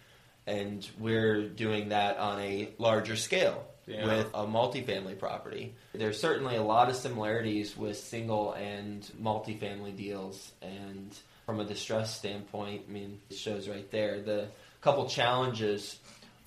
And 0.46 0.88
we're 0.98 1.48
doing 1.48 1.90
that 1.90 2.16
on 2.18 2.40
a 2.40 2.70
larger 2.79 3.14
scale 3.16 3.64
Yeah. 3.87 4.07
with 4.07 4.27
a 4.29 4.47
multifamily 4.47 5.18
property. 5.18 5.75
There's 5.92 6.21
certainly 6.21 6.57
a 6.57 6.62
lot 6.62 6.88
of 6.88 6.95
similarities 6.95 7.77
with 7.77 7.97
single 7.97 8.53
and 8.53 9.03
multifamily 9.21 9.97
deals 9.97 10.53
and 10.62 11.12
from 11.47 11.61
a 11.61 11.64
distress 11.64 12.16
standpoint, 12.16 12.83
I 12.88 12.92
mean, 12.92 13.21
it 13.29 13.37
shows 13.37 13.68
right 13.68 13.90
there 13.90 14.21
the 14.21 14.49
couple 14.81 15.09
challenges 15.09 15.99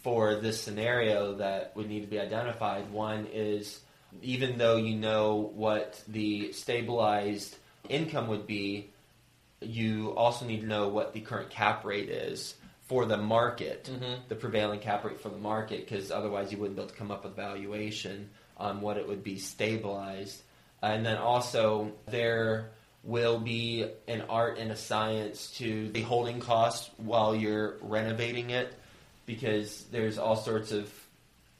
for 0.04 0.36
this 0.36 0.62
scenario 0.62 1.36
that 1.36 1.76
would 1.76 1.90
need 1.90 2.02
to 2.02 2.08
be 2.08 2.20
identified. 2.20 2.92
One 2.92 3.28
is 3.34 3.82
even 4.22 4.58
though 4.58 4.78
you 4.78 4.96
know 4.96 5.52
what 5.56 6.02
the 6.08 6.52
stabilized 6.54 7.56
income 7.90 8.28
would 8.28 8.48
be, 8.48 8.90
you 9.62 10.14
also 10.16 10.46
need 10.46 10.62
to 10.62 10.68
know 10.68 10.90
what 10.90 11.14
the 11.14 11.22
current 11.22 11.50
cap 11.50 11.86
rate 11.86 12.10
is 12.10 12.56
for 12.86 13.06
the 13.06 13.18
market, 13.18 13.86
Mhm. 13.92 14.28
the 14.28 14.36
prevailing 14.36 14.80
cap 14.80 15.04
rate 15.04 15.20
for 15.20 15.30
the 15.30 15.38
market, 15.38 15.88
because 15.88 16.12
otherwise 16.12 16.52
you 16.52 16.58
wouldn't 16.58 16.76
be 16.76 16.82
able 16.82 16.90
to 16.92 16.96
come 16.96 17.12
up 17.12 17.24
with 17.24 17.34
a 17.34 17.36
valuation 17.36 18.30
on 18.58 18.82
what 18.82 18.98
it 18.98 19.08
would 19.08 19.24
be 19.24 19.38
stabilized. 19.40 20.42
And 20.82 21.06
then 21.06 21.18
also 21.18 21.92
there 22.06 22.72
will 23.04 23.40
be 23.40 23.86
an 24.08 24.22
art 24.30 24.58
and 24.58 24.72
a 24.72 24.76
science 24.76 25.52
to 25.58 25.90
the 25.92 26.02
holding 26.02 26.40
costs 26.40 26.90
while 26.98 27.36
you're 27.36 27.78
renovating 27.82 28.52
it, 28.52 28.74
because 29.26 29.86
there's 29.92 30.18
all 30.20 30.36
sorts 30.36 30.72
of 30.72 30.92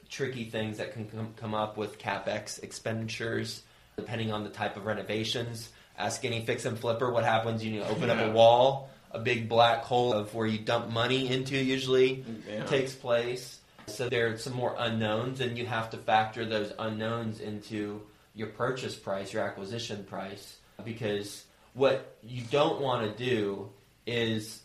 tricky 0.08 0.44
things 0.44 0.78
that 0.78 0.92
can 0.92 1.08
come, 1.08 1.34
come 1.36 1.54
up 1.54 1.76
with 1.76 1.98
capex 1.98 2.62
expenditures 2.62 3.62
depending 3.96 4.30
on 4.30 4.44
the 4.44 4.50
type 4.50 4.76
of 4.76 4.86
renovations. 4.86 5.70
Ask 5.98 6.24
any 6.24 6.44
fix 6.44 6.64
and 6.66 6.78
flipper 6.78 7.10
what 7.10 7.24
happens 7.24 7.64
when 7.64 7.72
you 7.72 7.82
open 7.82 8.10
up 8.10 8.18
a 8.18 8.30
wall, 8.30 8.90
a 9.16 9.18
big 9.18 9.48
black 9.48 9.82
hole 9.82 10.12
of 10.12 10.34
where 10.34 10.46
you 10.46 10.58
dump 10.58 10.90
money 10.90 11.28
into 11.28 11.56
usually 11.56 12.22
Yeah. 12.48 12.64
takes 12.66 12.94
place. 12.94 13.60
So 13.86 14.08
there 14.08 14.28
are 14.32 14.36
some 14.38 14.52
more 14.52 14.74
unknowns, 14.78 15.40
and 15.40 15.56
you 15.56 15.64
have 15.66 15.90
to 15.90 15.96
factor 15.96 16.44
those 16.44 16.72
unknowns 16.78 17.40
into 17.40 18.02
your 18.34 18.48
purchase 18.48 18.94
price, 18.94 19.32
your 19.32 19.42
acquisition 19.42 20.04
price, 20.04 20.56
because 20.84 21.44
what 21.72 22.16
you 22.22 22.42
don't 22.50 22.80
want 22.80 23.16
to 23.16 23.24
do 23.24 23.70
is 24.06 24.60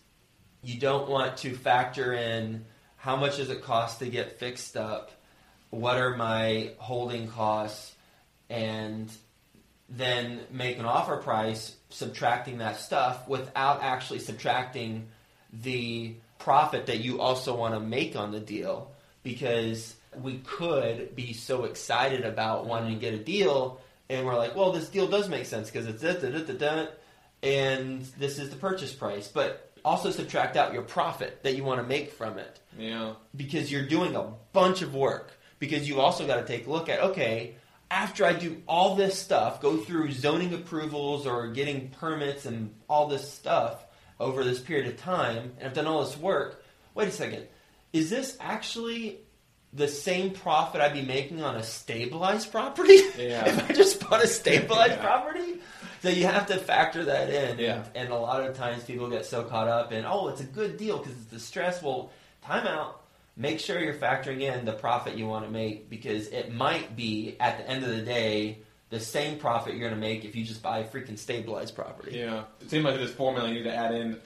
you 0.64 0.80
don't 0.80 1.08
want 1.10 1.38
to 1.38 1.56
factor 1.56 2.14
in 2.14 2.66
how 2.98 3.16
much 3.16 3.38
does 3.38 3.50
it 3.50 3.64
cost 3.64 4.00
to 4.00 4.08
get 4.08 4.38
fixed 4.40 4.76
up, 4.76 5.12
what 5.70 5.98
are 5.98 6.18
my 6.18 6.72
holding 6.78 7.28
costs, 7.30 7.94
and 8.50 9.10
then 9.94 10.40
make 10.52 10.80
an 10.80 10.86
offer 10.86 11.18
price 11.18 11.76
subtracting 11.90 12.60
that 12.60 12.78
stuff 12.78 13.28
without 13.28 13.84
actually 13.84 14.20
subtracting 14.20 15.08
the 15.52 16.14
profit 16.40 16.86
that 16.88 17.00
you 17.00 17.20
also 17.22 17.56
want 17.56 17.74
to 17.74 17.80
make 17.80 18.16
on 18.16 18.32
the 18.32 18.40
deal 18.40 18.90
because 19.22 19.94
we 20.22 20.38
could 20.40 21.16
be 21.16 21.34
so 21.34 21.66
excited 21.66 22.24
about 22.26 22.66
wanting 22.66 22.94
to 22.96 23.00
get 23.00 23.14
a 23.14 23.18
deal 23.18 23.80
and 24.10 24.26
we're 24.26 24.36
like 24.38 24.56
well 24.56 24.72
this 24.72 24.88
deal 24.90 25.08
does 25.08 25.30
make 25.30 25.46
sense 25.46 25.70
because 25.70 25.86
it's 25.88 26.02
da, 26.02 26.14
da, 26.14 26.54
da, 26.54 26.88
and 27.44 28.02
this 28.18 28.40
is 28.40 28.50
the 28.50 28.56
purchase 28.56 28.94
price 28.94 29.28
but 29.28 29.72
also 29.84 30.10
subtract 30.12 30.56
out 30.58 30.74
your 30.74 30.84
profit 30.84 31.44
that 31.44 31.56
you 31.56 31.64
want 31.64 31.82
to 31.82 31.86
make 31.88 32.12
from 32.14 32.38
it 32.38 32.60
Yeah. 32.78 33.14
because 33.36 33.72
you're 33.72 33.86
doing 33.88 34.16
a 34.16 34.28
bunch 34.54 34.82
of 34.84 34.94
work. 34.94 35.32
Because 35.58 35.88
you 35.88 36.00
also 36.00 36.26
got 36.26 36.36
to 36.38 36.46
take 36.46 36.66
a 36.68 36.72
look 36.72 36.88
at 36.90 37.00
okay, 37.02 37.56
after 37.92 38.26
I 38.26 38.34
do 38.34 38.64
all 38.68 38.96
this 38.96 39.20
stuff, 39.20 39.62
go 39.62 39.78
through 39.78 40.12
zoning 40.14 40.54
approvals 40.54 41.28
or 41.28 41.50
getting 41.50 41.90
permits 41.90 42.46
and 42.46 42.74
all 42.90 43.08
this 43.08 43.30
stuff 43.30 43.86
over 44.20 44.44
this 44.44 44.62
period 44.62 44.88
of 44.88 44.98
time, 44.98 45.52
and 45.60 45.68
I've 45.68 45.74
done 45.74 45.88
all 45.88 46.04
this 46.06 46.18
work. 46.18 46.64
Wait 46.96 47.08
a 47.08 47.12
second, 47.12 47.48
is 47.92 48.10
this 48.10 48.38
actually 48.40 49.20
the 49.74 49.88
same 49.88 50.32
profit 50.32 50.80
I'd 50.82 50.94
be 50.94 51.02
making 51.02 51.44
on 51.44 51.56
a 51.56 51.64
stabilized 51.64 52.52
property? 52.52 53.00
Yeah. 53.18 53.48
if 53.48 53.70
I 53.70 53.74
just 53.74 54.00
bought 54.08 54.24
a 54.24 54.28
stabilized 54.28 54.94
Yeah. 54.98 55.02
property? 55.02 55.60
So 56.02 56.10
you 56.10 56.26
have 56.28 56.48
to 56.48 56.58
factor 56.58 57.06
that 57.06 57.30
in. 57.30 57.60
Yeah. 57.60 57.84
And, 57.94 58.06
and 58.06 58.10
a 58.14 58.18
lot 58.18 58.42
of 58.44 58.56
times 58.58 58.84
people 58.84 59.10
get 59.10 59.26
so 59.26 59.44
caught 59.44 59.68
up 59.68 59.92
in, 59.92 60.04
oh, 60.06 60.30
it's 60.30 60.42
a 60.42 60.46
good 60.46 60.78
deal 60.78 60.98
because 60.98 61.14
it's 61.14 61.26
the 61.26 61.40
stress. 61.40 61.82
Well, 61.84 62.12
time 62.44 62.66
out. 62.68 63.01
Make 63.42 63.60
sure 63.60 63.80
you're 63.80 63.96
factoring 63.96 64.42
in 64.42 64.66
the 64.66 64.72
profit 64.74 65.18
you 65.18 65.26
want 65.26 65.46
to 65.46 65.52
make 65.52 65.90
because 65.90 66.28
it 66.28 66.54
might 66.54 66.96
be, 66.96 67.36
at 67.40 67.58
the 67.58 67.68
end 67.68 67.84
of 67.84 67.90
the 67.90 68.04
day, 68.04 68.60
the 68.92 69.00
same 69.00 69.40
profit 69.40 69.74
you're 69.74 69.80
going 69.90 70.00
to 70.00 70.00
make 70.00 70.24
if 70.26 70.36
you 70.36 70.46
just 70.46 70.62
buy 70.62 70.80
a 70.80 70.84
freaking 70.88 71.18
stabilized 71.18 71.74
property. 71.74 72.20
Yeah. 72.20 72.44
It 72.62 72.70
seems 72.70 72.86
like 72.86 72.98
this 72.98 73.10
formula 73.12 73.48
you 73.50 73.56
need 73.56 73.64
to 73.64 73.76
add 73.76 73.96
in 73.96 74.18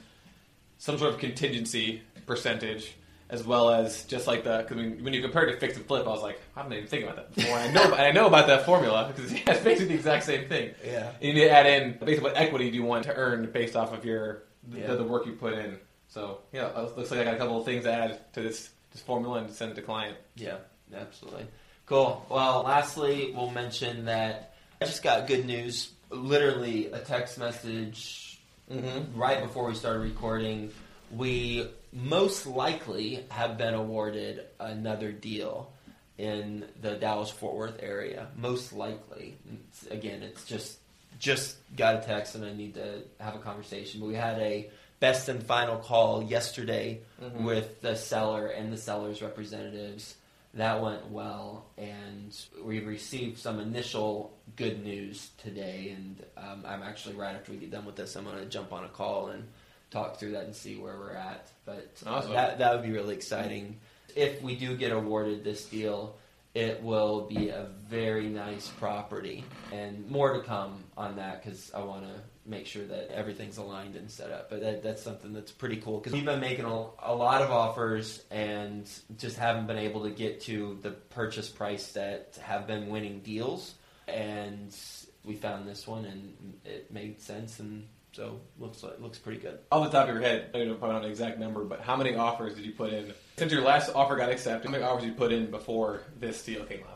some 0.79 0.97
sort 0.97 1.13
of 1.13 1.19
contingency 1.21 2.01
percentage 2.25 2.93
as 3.29 3.45
well 3.45 3.69
as 3.69 4.03
just 4.03 4.27
like 4.27 4.43
the 4.43 4.63
cause 4.63 4.75
when, 4.75 5.01
when 5.01 5.13
you 5.13 5.21
compared 5.21 5.49
to 5.49 5.57
fix 5.59 5.77
and 5.77 5.85
flip, 5.85 6.05
I 6.05 6.09
was 6.09 6.21
like, 6.21 6.39
I 6.53 6.61
didn't 6.63 6.73
even 6.77 6.87
think 6.89 7.03
about 7.05 7.15
that 7.15 7.33
before. 7.33 7.57
I 7.57 7.71
know 7.71 7.83
I 7.95 8.11
know 8.11 8.27
about 8.27 8.47
that 8.47 8.65
formula 8.65 9.13
because 9.15 9.31
yeah, 9.31 9.39
it's 9.47 9.63
basically 9.63 9.87
the 9.93 9.93
exact 9.95 10.25
same 10.25 10.49
thing. 10.49 10.71
Yeah. 10.85 11.11
You 11.21 11.33
need 11.33 11.39
to 11.45 11.49
add 11.51 11.65
in 11.67 11.91
basically 11.93 12.19
what 12.19 12.35
equity 12.35 12.69
do 12.69 12.75
you 12.75 12.83
want 12.83 13.05
to 13.05 13.15
earn 13.15 13.49
based 13.51 13.77
off 13.77 13.93
of 13.93 14.03
your 14.03 14.43
the, 14.67 14.79
Yeah. 14.79 14.93
the 14.95 15.03
work 15.05 15.25
you 15.25 15.33
put 15.33 15.53
in. 15.53 15.77
So 16.09 16.39
yeah, 16.51 16.67
it 16.67 16.97
looks 16.97 17.11
like 17.11 17.21
I 17.21 17.23
got 17.23 17.35
a 17.35 17.37
couple 17.37 17.57
of 17.59 17.65
things 17.65 17.85
to 17.85 17.93
add 17.93 18.33
to 18.33 18.41
this 18.41 18.69
this 18.95 19.03
formula 19.03 19.39
and 19.39 19.51
send 19.51 19.73
it 19.73 19.75
to 19.75 19.81
client. 19.81 20.15
Yeah, 20.35 20.57
absolutely. 20.95 21.45
Cool. 21.85 22.25
Well, 22.29 22.63
lastly, 22.63 23.33
we'll 23.35 23.51
mention 23.51 24.05
that 24.05 24.55
I 24.81 24.85
just 24.85 25.03
got 25.03 25.27
good 25.27 25.45
news. 25.45 25.91
Literally, 26.09 26.87
a 26.87 26.99
text 26.99 27.37
message 27.37 28.39
Mm-hmm. 28.71 29.19
right 29.19 29.43
before 29.43 29.67
we 29.67 29.75
started 29.75 29.99
recording. 29.99 30.71
We 31.11 31.69
most 31.93 32.47
likely 32.47 33.23
have 33.29 33.59
been 33.59 33.75
awarded 33.75 34.41
another 34.59 35.11
deal 35.11 35.71
in 36.17 36.65
the 36.81 36.95
Dallas 36.95 37.29
Fort 37.29 37.53
Worth 37.53 37.77
area. 37.83 38.27
Most 38.35 38.73
likely. 38.73 39.35
It's, 39.69 39.85
again, 39.85 40.23
it's 40.23 40.45
just 40.45 40.79
just 41.19 41.57
got 41.77 42.03
a 42.03 42.07
text 42.07 42.33
and 42.33 42.43
I 42.43 42.53
need 42.53 42.73
to 42.73 43.03
have 43.19 43.35
a 43.35 43.39
conversation. 43.39 43.99
But 43.99 44.07
we 44.07 44.15
had 44.15 44.39
a 44.39 44.67
best 45.05 45.29
and 45.29 45.43
final 45.43 45.77
call 45.77 46.23
yesterday 46.23 46.99
Mhm. 47.21 47.43
with 47.43 47.79
the 47.81 47.95
seller 47.95 48.47
and 48.47 48.73
the 48.73 48.77
seller's 48.77 49.21
representatives. 49.21 50.15
That 50.55 50.81
went 50.81 51.11
well, 51.11 51.67
and 51.77 52.35
we 52.63 52.79
received 52.79 53.37
some 53.37 53.59
initial 53.59 54.35
good 54.55 54.83
news 54.83 55.29
today. 55.37 55.93
And 55.95 56.25
um, 56.37 56.63
I'm 56.65 56.81
actually 56.81 57.13
right 57.13 57.35
after 57.35 57.51
we 57.51 57.59
get 57.59 57.69
done 57.69 57.85
with 57.85 57.95
this, 57.97 58.15
I'm 58.15 58.23
going 58.23 58.39
to 58.39 58.45
jump 58.47 58.73
on 58.73 58.83
a 58.83 58.87
call 58.87 59.27
and 59.27 59.47
talk 59.91 60.17
through 60.17 60.31
that 60.31 60.45
and 60.45 60.55
see 60.55 60.75
where 60.75 60.97
we're 60.97 61.11
at. 61.13 61.51
But 61.65 61.91
uh, 62.03 62.09
Awesome. 62.09 62.31
that 62.33 62.57
that 62.57 62.73
would 62.73 62.83
be 62.83 62.91
really 62.91 63.13
exciting. 63.13 63.79
If 64.15 64.41
we 64.41 64.55
do 64.55 64.75
get 64.75 64.91
awarded 64.91 65.43
this 65.43 65.65
deal, 65.65 66.15
it 66.55 66.81
will 66.81 67.27
be 67.27 67.49
a 67.49 67.67
very 67.87 68.27
nice 68.27 68.69
property, 68.69 69.43
and 69.71 70.09
more 70.09 70.33
to 70.33 70.41
come 70.41 70.83
on 70.97 71.17
that 71.17 71.43
because 71.43 71.71
I 71.75 71.81
want 71.83 72.05
to 72.05 72.15
make 72.45 72.67
sure 72.67 72.85
that 72.85 73.09
everything's 73.09 73.57
aligned 73.57 73.95
and 73.95 74.09
set 74.09 74.31
up. 74.31 74.49
But 74.49 74.61
that, 74.61 74.83
that's 74.83 75.01
something 75.01 75.33
that's 75.33 75.51
pretty 75.51 75.77
cool 75.77 75.99
because 75.99 76.13
we've 76.13 76.25
been 76.25 76.39
making 76.39 76.65
a, 76.65 76.87
a 76.99 77.13
lot 77.13 77.41
of 77.41 77.51
offers 77.51 78.23
and 78.29 78.89
just 79.17 79.37
haven't 79.37 79.67
been 79.67 79.77
able 79.77 80.03
to 80.03 80.11
get 80.11 80.41
to 80.41 80.77
the 80.81 80.91
purchase 80.91 81.49
price 81.49 81.93
that 81.93 82.37
have 82.41 82.67
been 82.67 82.89
winning 82.89 83.19
deals. 83.19 83.73
And 84.07 84.75
we 85.23 85.35
found 85.35 85.67
this 85.67 85.87
one, 85.87 86.05
and 86.05 86.59
it 86.63 86.91
made 86.91 87.19
sense, 87.19 87.59
and 87.59 87.87
so 88.11 88.39
looks 88.59 88.83
like 88.83 88.99
looks 88.99 89.17
pretty 89.17 89.39
good. 89.39 89.59
Off 89.71 89.91
the 89.91 89.97
top 89.97 90.07
of 90.07 90.13
your 90.13 90.23
head, 90.23 90.51
I 90.53 90.59
don't 90.59 90.77
probably 90.77 90.95
not 90.95 91.05
an 91.05 91.11
exact 91.11 91.39
number, 91.39 91.63
but 91.63 91.81
how 91.81 91.95
many 91.95 92.15
offers 92.15 92.55
did 92.55 92.65
you 92.65 92.71
put 92.71 92.93
in 92.93 93.13
since 93.37 93.51
your 93.51 93.61
last 93.61 93.91
offer 93.93 94.15
got 94.15 94.29
accepted? 94.29 94.67
How 94.67 94.71
many 94.71 94.83
offers 94.83 95.03
did 95.03 95.09
you 95.09 95.15
put 95.15 95.33
in 95.33 95.49
before 95.49 96.03
this 96.19 96.43
deal 96.43 96.63
came 96.65 96.83
up? 96.83 96.94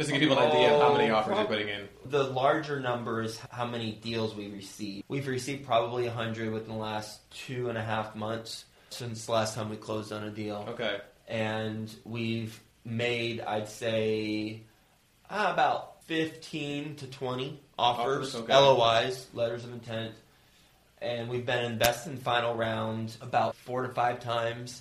Just 0.00 0.14
to 0.14 0.18
give 0.18 0.28
people 0.30 0.42
an 0.42 0.50
idea 0.50 0.74
of 0.74 0.80
how 0.80 0.96
many 0.96 1.10
Oh, 1.10 1.16
offers 1.16 1.36
you're 1.36 1.46
putting 1.46 1.68
in. 1.68 1.86
The 2.06 2.24
larger 2.24 2.80
number 2.80 3.20
is 3.20 3.38
how 3.50 3.66
many 3.66 3.92
deals 3.92 4.34
we 4.34 4.48
received. 4.48 5.04
We've 5.08 5.28
received 5.28 5.66
probably 5.66 6.06
100 6.06 6.50
within 6.50 6.70
the 6.70 6.78
last 6.78 7.20
two 7.30 7.68
and 7.68 7.76
a 7.76 7.82
half 7.82 8.16
months 8.16 8.64
since 8.88 9.26
the 9.26 9.32
last 9.32 9.54
time 9.54 9.68
we 9.68 9.76
closed 9.76 10.10
on 10.10 10.24
a 10.24 10.30
deal. 10.30 10.64
Okay. 10.70 11.00
And 11.28 11.94
we've 12.04 12.58
made, 12.82 13.42
I'd 13.42 13.68
say, 13.68 14.62
ah, 15.28 15.52
about 15.52 16.02
15 16.04 16.96
to 16.96 17.06
20 17.06 17.60
offers, 17.78 18.34
Offers, 18.34 18.42
okay. 18.42 18.56
LOIs, 18.56 19.26
letters 19.34 19.64
of 19.64 19.74
intent. 19.74 20.14
And 21.02 21.28
we've 21.28 21.44
been 21.44 21.62
in 21.62 21.76
best 21.76 22.06
and 22.06 22.18
final 22.18 22.54
round 22.54 23.14
about 23.20 23.54
four 23.54 23.82
to 23.82 23.90
five 23.90 24.20
times, 24.20 24.80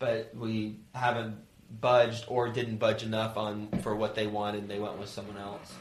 but 0.00 0.32
we 0.34 0.80
haven't 0.92 1.36
budged 1.80 2.24
or 2.28 2.48
didn't 2.48 2.76
budge 2.78 3.02
enough 3.02 3.36
on 3.36 3.68
for 3.82 3.94
what 3.96 4.14
they 4.14 4.26
wanted. 4.26 4.62
and 4.62 4.70
They 4.70 4.78
went 4.78 4.98
with 4.98 5.08
someone 5.08 5.36
else. 5.38 5.72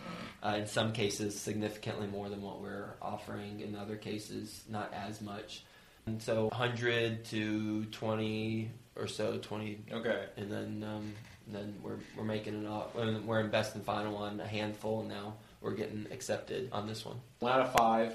Uh, 0.44 0.58
in 0.58 0.68
some 0.68 0.92
cases, 0.94 1.40
significantly 1.40 2.06
more 2.08 2.30
than 2.30 2.42
what 2.42 2.62
we're 2.62 2.94
offering. 3.02 3.62
In 3.62 3.76
other 3.76 3.96
cases, 3.96 4.64
not 4.70 4.94
as 4.94 5.20
much. 5.22 5.64
And 6.06 6.22
so, 6.22 6.46
100 6.50 7.26
to 7.26 7.86
20 7.86 8.70
or 8.96 9.08
so, 9.08 9.38
20 9.40 9.80
Okay. 9.92 10.26
and 10.38 10.52
then 10.52 10.84
um, 10.88 11.14
then 11.48 11.74
we're 11.84 11.98
we're 12.16 12.24
making 12.24 12.54
an 12.54 12.68
off- 12.68 12.94
we're 12.96 13.40
in 13.40 13.50
best 13.50 13.74
and 13.76 13.84
final 13.84 14.18
on 14.18 14.40
a 14.40 14.46
handful, 14.48 15.00
and 15.00 15.10
now 15.10 15.34
we're 15.62 15.74
getting 15.74 16.06
accepted 16.12 16.70
on 16.72 16.86
this 16.88 17.04
one. 17.06 17.18
One 17.40 17.52
out 17.54 17.62
of 17.62 17.74
five 17.74 18.14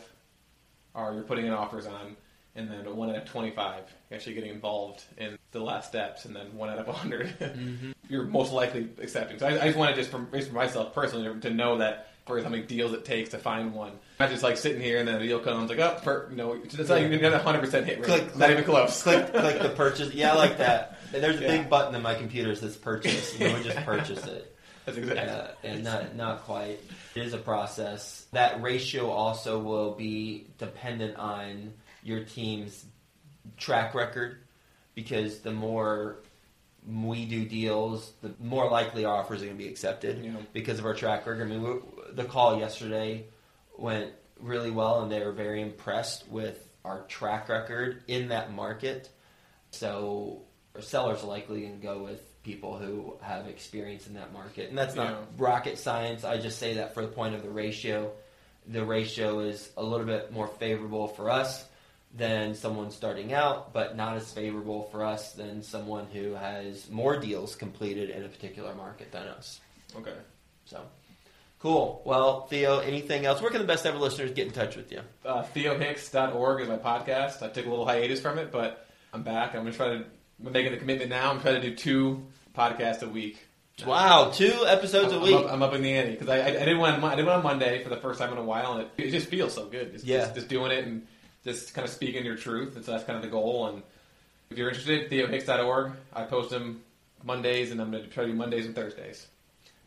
are 0.94 1.12
you're 1.14 1.24
putting 1.24 1.46
in 1.46 1.52
offers 1.52 1.86
on, 1.86 2.16
and 2.54 2.70
then 2.70 2.96
one 2.96 3.10
out 3.10 3.16
of 3.16 3.24
25 3.24 3.84
actually 4.12 4.34
getting 4.34 4.50
involved 4.52 5.02
in 5.18 5.36
the 5.52 5.60
last 5.60 5.88
steps, 5.88 6.24
and 6.24 6.34
then 6.36 6.54
one 6.56 6.68
out 6.70 6.78
of 6.78 6.86
a 6.88 6.92
100 6.92 7.26
Mm-hmm. 7.40 7.90
you're 8.08 8.24
most 8.24 8.52
likely 8.52 8.88
accepting. 9.02 9.38
So 9.38 9.46
I, 9.46 9.60
I 9.62 9.66
just 9.66 9.76
wanted 9.78 9.96
just 9.96 10.10
for, 10.10 10.26
just 10.32 10.48
for 10.48 10.54
myself 10.54 10.94
personally 10.94 11.24
to, 11.24 11.48
to 11.48 11.54
know 11.54 11.78
that 11.78 12.08
for 12.26 12.40
how 12.42 12.48
many 12.48 12.62
deals 12.62 12.92
it 12.92 13.04
takes 13.04 13.30
to 13.30 13.38
find 13.38 13.74
one. 13.74 13.92
Not 14.20 14.30
just 14.30 14.42
like 14.42 14.56
sitting 14.56 14.80
here 14.80 14.98
and 14.98 15.08
then 15.08 15.16
a 15.16 15.18
deal 15.18 15.40
comes 15.40 15.68
like, 15.70 15.78
oh, 15.80 15.98
per, 16.02 16.28
you 16.30 16.36
know, 16.36 16.52
it's 16.62 16.76
not 16.76 17.00
even 17.00 17.24
a 17.32 17.38
100% 17.40 17.84
hit 17.84 17.98
rate. 17.98 18.04
Click, 18.04 18.22
not 18.26 18.32
click. 18.34 18.50
even 18.50 18.64
close. 18.64 19.02
click 19.02 19.32
click 19.32 19.60
the 19.62 19.70
purchase. 19.70 20.12
Yeah, 20.14 20.32
I 20.32 20.36
like 20.36 20.58
that. 20.58 20.98
There's 21.10 21.38
a 21.38 21.42
Yeah. 21.42 21.56
big 21.58 21.68
button 21.70 21.94
in 21.94 22.02
my 22.02 22.14
computer 22.14 22.50
that 22.50 22.60
says 22.60 22.76
purchase. 22.76 23.38
You 23.38 23.48
know, 23.48 23.54
we 23.56 23.64
just 23.64 23.78
purchase 23.78 24.24
it. 24.26 24.56
That's 24.86 24.96
exactly. 24.98 25.28
Uh, 25.28 25.48
and 25.64 25.82
not 25.84 26.14
not 26.14 26.42
quite. 26.42 26.78
It 27.16 27.22
is 27.22 27.32
a 27.34 27.38
process. 27.38 28.26
That 28.32 28.62
ratio 28.62 29.10
also 29.10 29.58
will 29.58 29.92
be 29.96 30.46
dependent 30.58 31.16
on 31.16 31.72
your 32.04 32.22
team's 32.24 32.84
track 33.56 33.94
record. 33.94 34.38
Because 34.94 35.40
the 35.40 35.52
more 35.52 36.16
we 36.86 37.26
do 37.26 37.44
deals, 37.44 38.12
the 38.22 38.32
more 38.40 38.70
likely 38.70 39.04
our 39.04 39.16
offers 39.18 39.42
are 39.42 39.46
going 39.46 39.56
to 39.58 39.62
be 39.62 39.68
accepted 39.68 40.24
Yeah. 40.24 40.36
because 40.52 40.78
of 40.78 40.86
our 40.86 40.94
track 40.94 41.26
record. 41.26 41.42
I 41.42 41.44
mean, 41.44 41.62
we, 41.62 41.80
the 42.14 42.24
call 42.24 42.58
yesterday 42.58 43.24
went 43.78 44.12
really 44.40 44.70
well, 44.70 45.02
and 45.02 45.12
they 45.12 45.20
were 45.24 45.32
very 45.32 45.60
impressed 45.60 46.26
with 46.28 46.66
our 46.84 47.02
track 47.02 47.48
record 47.50 48.02
in 48.08 48.28
that 48.28 48.52
market. 48.52 49.10
So, 49.70 50.42
our 50.74 50.80
sellers 50.80 51.22
are 51.22 51.26
likely 51.26 51.60
going 51.62 51.78
to 51.78 51.86
go 51.86 52.02
with 52.02 52.22
people 52.42 52.78
who 52.78 53.16
have 53.20 53.46
experience 53.46 54.06
in 54.06 54.14
that 54.14 54.32
market, 54.32 54.70
and 54.70 54.78
that's 54.78 54.94
not 54.94 55.10
Yeah. 55.10 55.18
rocket 55.36 55.78
science. 55.78 56.24
I 56.24 56.38
just 56.38 56.58
say 56.58 56.74
that 56.74 56.94
for 56.94 57.02
the 57.02 57.08
point 57.12 57.34
of 57.34 57.42
the 57.42 57.50
ratio. 57.50 58.12
The 58.66 58.84
ratio 58.84 59.40
is 59.40 59.70
a 59.76 59.82
little 59.82 60.06
bit 60.06 60.32
more 60.32 60.46
favorable 60.46 61.08
for 61.08 61.28
us 61.30 61.64
than 62.14 62.54
someone 62.54 62.90
starting 62.90 63.32
out, 63.32 63.72
but 63.72 63.96
not 63.96 64.16
as 64.16 64.32
favorable 64.32 64.88
for 64.90 65.04
us 65.04 65.32
than 65.32 65.62
someone 65.62 66.06
who 66.12 66.34
has 66.34 66.90
more 66.90 67.18
deals 67.18 67.54
completed 67.54 68.10
in 68.10 68.24
a 68.24 68.28
particular 68.28 68.74
market 68.74 69.12
than 69.12 69.28
us. 69.28 69.60
Okay. 69.96 70.14
So, 70.64 70.80
cool. 71.60 72.02
Well, 72.04 72.46
Theo, 72.46 72.78
anything 72.80 73.26
else? 73.26 73.40
Where 73.40 73.50
can 73.50 73.60
the 73.60 73.66
best 73.66 73.86
ever 73.86 73.98
listeners 73.98 74.32
get 74.32 74.46
in 74.48 74.52
touch 74.52 74.76
with 74.76 74.90
you? 74.90 75.00
Uh, 75.24 75.44
TheoHicks.org 75.54 76.62
is 76.62 76.68
my 76.68 76.78
podcast. 76.78 77.42
I 77.42 77.48
took 77.48 77.66
a 77.66 77.70
little 77.70 77.86
hiatus 77.86 78.20
from 78.20 78.38
it, 78.38 78.50
but 78.50 78.86
I'm 79.12 79.22
back. 79.22 79.54
I'm 79.54 79.62
going 79.62 79.72
to 79.72 79.76
try 79.76 79.88
to 79.98 80.04
I'm 80.44 80.52
making 80.52 80.72
the 80.72 80.78
commitment 80.78 81.10
now. 81.10 81.30
I'm 81.30 81.40
trying 81.40 81.60
to 81.60 81.70
do 81.70 81.74
two 81.76 82.26
podcasts 82.56 83.02
a 83.02 83.08
week. 83.08 83.46
Wow, 83.86 84.30
two 84.30 84.64
episodes 84.66 85.12
I'm, 85.12 85.20
a 85.20 85.24
week. 85.24 85.34
I'm 85.36 85.44
up, 85.44 85.52
I'm 85.52 85.62
up 85.62 85.74
in 85.74 85.82
the 85.82 85.92
ante 85.92 86.12
because 86.12 86.28
I, 86.28 86.38
I, 86.40 86.46
I 86.62 86.64
did 86.66 86.76
one 86.76 87.02
I 87.02 87.14
did 87.14 87.24
one 87.24 87.36
on 87.36 87.42
Monday 87.42 87.82
for 87.82 87.88
the 87.88 87.96
first 87.96 88.18
time 88.18 88.30
in 88.30 88.36
a 88.38 88.44
while, 88.44 88.74
and 88.74 88.82
it, 88.98 89.06
it 89.06 89.10
just 89.10 89.28
feels 89.28 89.54
so 89.54 89.66
good. 89.66 89.92
Just, 89.92 90.04
Yeah. 90.04 90.18
just, 90.18 90.34
just 90.34 90.48
doing 90.48 90.70
it 90.70 90.84
and 90.84 91.06
just 91.44 91.74
kind 91.74 91.86
of 91.86 91.92
speaking 91.92 92.24
your 92.24 92.36
truth. 92.36 92.76
And 92.76 92.84
so 92.84 92.92
that's 92.92 93.04
kind 93.04 93.16
of 93.16 93.22
the 93.22 93.30
goal. 93.30 93.66
And 93.68 93.82
if 94.50 94.58
you're 94.58 94.68
interested, 94.68 95.10
TheoHicks.org. 95.10 95.92
I 96.12 96.24
post 96.24 96.50
them 96.50 96.82
Mondays, 97.24 97.70
and 97.70 97.80
I'm 97.80 97.90
going 97.90 98.02
to 98.04 98.08
try 98.10 98.24
to 98.24 98.30
do 98.30 98.36
Mondays 98.36 98.66
and 98.66 98.74
Thursdays. 98.74 99.26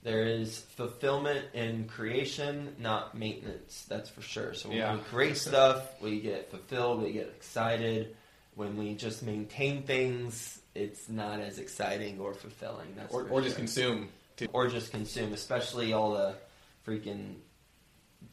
There 0.03 0.23
is 0.23 0.59
fulfillment 0.75 1.45
in 1.53 1.85
creation, 1.85 2.75
not 2.77 3.17
maintenance. 3.17 3.85
That's 3.87 4.09
for 4.09 4.21
sure. 4.21 4.53
So 4.53 4.69
when 4.69 4.77
Yeah. 4.77 4.95
we 4.95 4.99
create 5.03 5.37
stuff, 5.49 6.01
we 6.01 6.19
get 6.19 6.49
fulfilled, 6.51 7.01
we 7.03 7.13
get 7.13 7.27
excited. 7.27 8.15
When 8.55 8.77
we 8.77 8.95
just 8.95 9.23
maintain 9.23 9.83
things, 9.83 10.59
it's 10.75 11.07
not 11.09 11.39
as 11.39 11.57
exciting 11.57 12.19
or 12.19 12.33
fulfilling. 12.33 12.93
That's 12.97 13.13
Or, 13.13 13.27
or 13.29 13.41
just 13.41 13.55
consume. 13.55 14.09
Too. 14.35 14.47
or 14.51 14.67
just 14.67 14.91
consume, 14.91 15.31
especially 15.33 15.93
all 15.93 16.13
the 16.15 16.35
freaking 16.87 17.35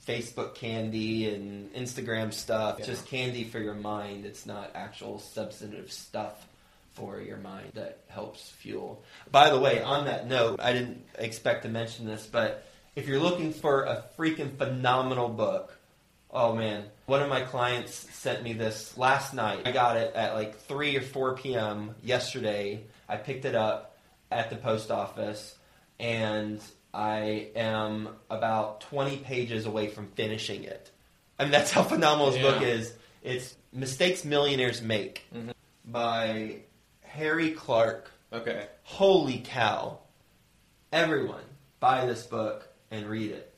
Facebook 0.07 0.55
candy 0.55 1.33
and 1.33 1.72
Instagram 1.74 2.33
stuff. 2.33 2.79
Yeah. 2.79 2.87
Just 2.87 3.07
candy 3.07 3.44
for 3.44 3.59
your 3.59 3.74
mind. 3.74 4.24
It's 4.24 4.46
not 4.46 4.72
actual 4.74 5.18
substantive 5.18 5.92
stuff 5.92 6.46
for 6.92 7.20
your 7.20 7.37
mind 7.37 7.70
that 7.74 8.00
helps 8.09 8.50
fuel. 8.50 9.03
By 9.31 9.50
the 9.50 9.59
way, 9.59 9.83
on 9.83 10.07
that 10.07 10.26
note, 10.26 10.61
I 10.61 10.72
didn't 10.72 11.05
expect 11.18 11.62
to 11.62 11.68
mention 11.68 12.07
this, 12.07 12.26
but 12.26 12.66
if 12.96 13.07
you're 13.07 13.20
looking 13.20 13.53
for 13.53 13.85
a 13.85 14.05
freaking 14.18 14.57
phenomenal 14.57 15.29
book, 15.29 15.79
oh 16.31 16.55
man, 16.55 16.85
one 17.07 17.22
of 17.22 17.29
my 17.29 17.42
clients 17.42 17.94
sent 17.94 18.42
me 18.42 18.53
this 18.53 18.96
last 18.98 19.35
night. 19.35 19.62
I 19.64 19.72
got 19.72 19.96
it 19.96 20.14
at 20.14 20.35
like 20.35 20.59
3 20.59 20.96
or 20.96 21.03
4 21.03 21.37
p.m. 21.37 21.94
yesterday. 22.03 22.83
I 23.09 23.16
picked 23.16 23.44
it 23.44 23.55
up 23.55 23.96
at 24.31 24.50
the 24.50 24.57
post 24.57 24.90
office 24.90 25.57
and 25.98 26.61
I 26.92 27.48
am 27.55 28.09
about 28.29 28.81
20 28.83 29.18
pages 29.18 29.66
away 29.66 29.88
from 29.88 30.09
finishing 30.09 30.64
it. 30.64 30.90
I 31.38 31.44
mean, 31.44 31.53
that's 31.53 31.70
how 31.70 31.83
phenomenal 31.83 32.33
this 32.33 32.42
Yeah. 32.42 32.50
book 32.50 32.62
is. 32.62 32.92
It's 33.22 33.55
Mistakes 33.72 34.24
Millionaires 34.24 34.83
Make 34.83 35.24
Mhm. 35.33 35.53
by 35.85 36.57
Harry 37.03 37.53
Clark. 37.53 38.11
Okay. 38.33 38.66
Holy 38.83 39.38
cow. 39.44 39.98
Everyone, 40.92 41.44
buy 41.79 42.07
this 42.07 42.26
book 42.26 42.68
and 42.90 43.07
read 43.07 43.31
it. 43.31 43.55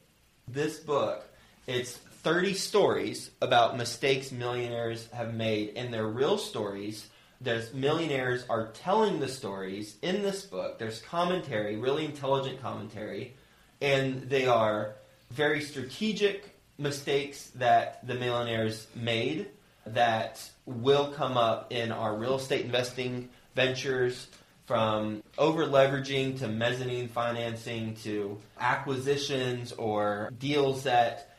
This 0.47 0.79
book, 0.79 1.25
it's 1.67 1.93
30 2.23 2.55
stories 2.55 3.31
about 3.41 3.77
mistakes 3.77 4.31
millionaires 4.31 5.09
have 5.13 5.33
made, 5.35 5.73
and 5.77 5.93
they're 5.93 6.07
real 6.07 6.39
stories. 6.39 7.07
There's 7.43 7.75
millionaires 7.75 8.45
are 8.49 8.69
telling 8.69 9.19
the 9.19 9.29
stories 9.29 9.97
in 10.03 10.23
this 10.23 10.45
book. 10.45 10.79
There's 10.79 11.01
commentary, 11.03 11.77
really 11.77 12.05
intelligent 12.05 12.63
commentary, 12.63 13.35
and 13.81 14.23
they 14.23 14.47
are 14.47 14.95
very 15.31 15.61
strategic 15.61 16.57
mistakes 16.79 17.51
that 17.57 18.07
the 18.07 18.15
millionaires 18.15 18.87
made 18.95 19.49
that 19.87 20.49
will 20.67 21.09
come 21.13 21.37
up 21.37 21.73
in 21.73 21.91
our 21.91 22.15
real 22.17 22.37
estate 22.37 22.65
investing 22.65 23.29
ventures 23.57 24.29
from 24.67 25.23
over 25.37 25.67
leveraging 25.67 26.39
to 26.39 26.47
mezzanine 26.47 27.09
financing 27.09 27.95
to 27.97 28.39
acquisitions 28.61 29.73
or 29.73 30.31
deals 30.39 30.85
that 30.85 31.31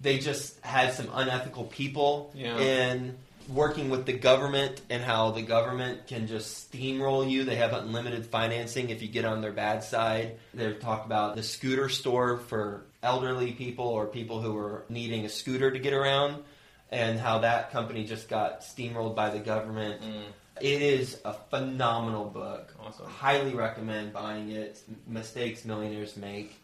they 0.00 0.18
just 0.18 0.58
had 0.64 0.94
some 0.94 1.08
unethical 1.12 1.64
people 1.64 2.32
Yeah. 2.34 2.56
in 2.58 3.18
working 3.52 3.90
with 3.90 4.06
the 4.06 4.12
government 4.12 4.80
and 4.90 5.02
how 5.02 5.30
the 5.30 5.42
government 5.42 6.06
can 6.06 6.26
just 6.26 6.72
steamroll 6.72 7.28
you. 7.28 7.44
They 7.44 7.56
have 7.56 7.72
unlimited 7.72 8.26
financing 8.26 8.90
if 8.90 9.02
you 9.02 9.08
get 9.08 9.24
on 9.24 9.40
their 9.40 9.52
bad 9.52 9.82
side. 9.82 10.38
They've 10.54 10.78
talked 10.78 11.06
about 11.06 11.36
the 11.36 11.42
scooter 11.42 11.88
store 11.88 12.38
for 12.38 12.86
elderly 13.02 13.52
people 13.52 13.86
or 13.86 14.06
people 14.06 14.40
who 14.40 14.56
are 14.56 14.84
needing 14.88 15.24
a 15.24 15.28
scooter 15.28 15.70
to 15.70 15.78
get 15.78 15.92
around 15.92 16.42
and 16.90 17.18
how 17.18 17.40
that 17.40 17.70
company 17.70 18.04
just 18.04 18.28
got 18.28 18.62
steamrolled 18.62 19.14
by 19.14 19.30
the 19.30 19.38
government. 19.38 20.02
Mm. 20.02 20.22
It 20.60 20.82
is 20.82 21.18
a 21.24 21.32
phenomenal 21.32 22.26
book. 22.26 22.74
Awesome. 22.78 23.06
Highly 23.06 23.54
recommend 23.54 24.12
buying 24.12 24.50
it. 24.50 24.82
Mistakes 25.06 25.64
Millionaires 25.64 26.16
Make. 26.16 26.60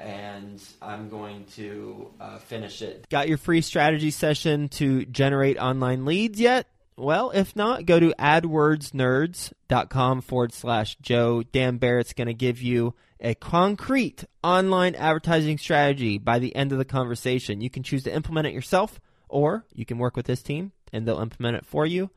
And 0.00 0.62
I'm 0.80 1.08
going 1.08 1.44
to 1.56 2.10
uh, 2.20 2.38
finish 2.38 2.82
it. 2.82 3.08
Got 3.10 3.28
your 3.28 3.38
free 3.38 3.60
strategy 3.60 4.10
session 4.10 4.68
to 4.70 5.04
generate 5.04 5.58
online 5.58 6.04
leads 6.04 6.40
yet? 6.40 6.66
Well, 6.96 7.30
if 7.30 7.54
not, 7.56 7.86
go 7.86 8.00
to 8.00 8.14
adwordsnerds.com 8.18 10.20
forward 10.20 10.52
slash 10.52 10.96
Joe. 11.00 11.42
Dan 11.42 11.78
Barrett's 11.78 12.12
going 12.12 12.28
to 12.28 12.34
give 12.34 12.60
you 12.60 12.94
a 13.20 13.34
concrete 13.34 14.24
online 14.42 14.94
advertising 14.94 15.58
strategy 15.58 16.18
by 16.18 16.38
the 16.38 16.54
end 16.54 16.70
of 16.72 16.78
the 16.78 16.84
conversation. 16.84 17.60
You 17.60 17.70
can 17.70 17.82
choose 17.82 18.04
to 18.04 18.14
implement 18.14 18.46
it 18.46 18.54
yourself, 18.54 19.00
or 19.28 19.64
you 19.72 19.86
can 19.86 19.98
work 19.98 20.16
with 20.16 20.26
this 20.26 20.42
team 20.42 20.72
and 20.92 21.06
they'll 21.06 21.20
implement 21.20 21.56
it 21.56 21.64
for 21.64 21.86
you. 21.86 22.10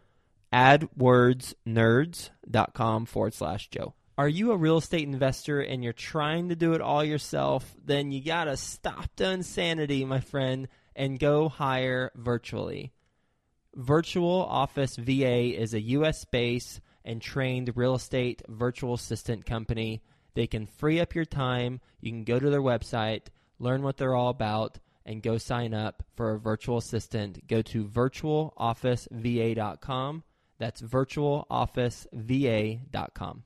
AdWordsNerds.com 0.52 3.06
forward 3.06 3.34
slash 3.34 3.70
Joe. 3.70 3.94
Are 4.16 4.30
you 4.30 4.52
a 4.52 4.58
real 4.58 4.78
estate 4.78 5.08
investor 5.08 5.60
and 5.60 5.84
you're 5.84 5.92
trying 5.92 6.50
to 6.50 6.56
do 6.56 6.74
it 6.74 6.82
all 6.82 7.04
yourself? 7.04 7.74
Then 7.84 8.12
you 8.12 8.24
gotta 8.24 8.56
stop 8.58 9.10
the 9.16 9.32
insanity, 9.32 10.06
my 10.06 10.20
friend, 10.20 10.68
and 10.96 11.20
go 11.20 11.50
hire 11.50 12.12
virtually. 12.16 12.92
Virtual 13.74 14.44
Office 14.44 14.98
VA 14.98 15.60
is 15.60 15.74
a 15.74 15.82
US 15.82 16.26
based 16.26 16.80
and 17.04 17.24
trained 17.24 17.76
real 17.76 17.96
estate 17.96 18.44
virtual 18.48 18.94
assistant 18.94 19.48
company. 19.48 20.04
They 20.36 20.46
can 20.46 20.68
free 20.68 21.00
up 21.00 21.16
your 21.16 21.26
time. 21.26 21.82
You 22.00 22.12
can 22.12 22.24
go 22.24 22.38
to 22.38 22.52
their 22.52 22.62
website, 22.62 23.30
learn 23.58 23.82
what 23.82 23.98
they're 23.98 24.14
all 24.14 24.30
about, 24.30 24.78
and 25.08 25.24
go 25.24 25.40
sign 25.40 25.74
up 25.74 26.04
for 26.16 26.34
a 26.34 26.40
virtual 26.40 26.78
assistant. 26.78 27.48
Go 27.48 27.64
to 27.64 27.86
virtualofficeva.com. 27.86 30.24
That's 30.60 30.84
virtualofficeva.com. 30.84 33.42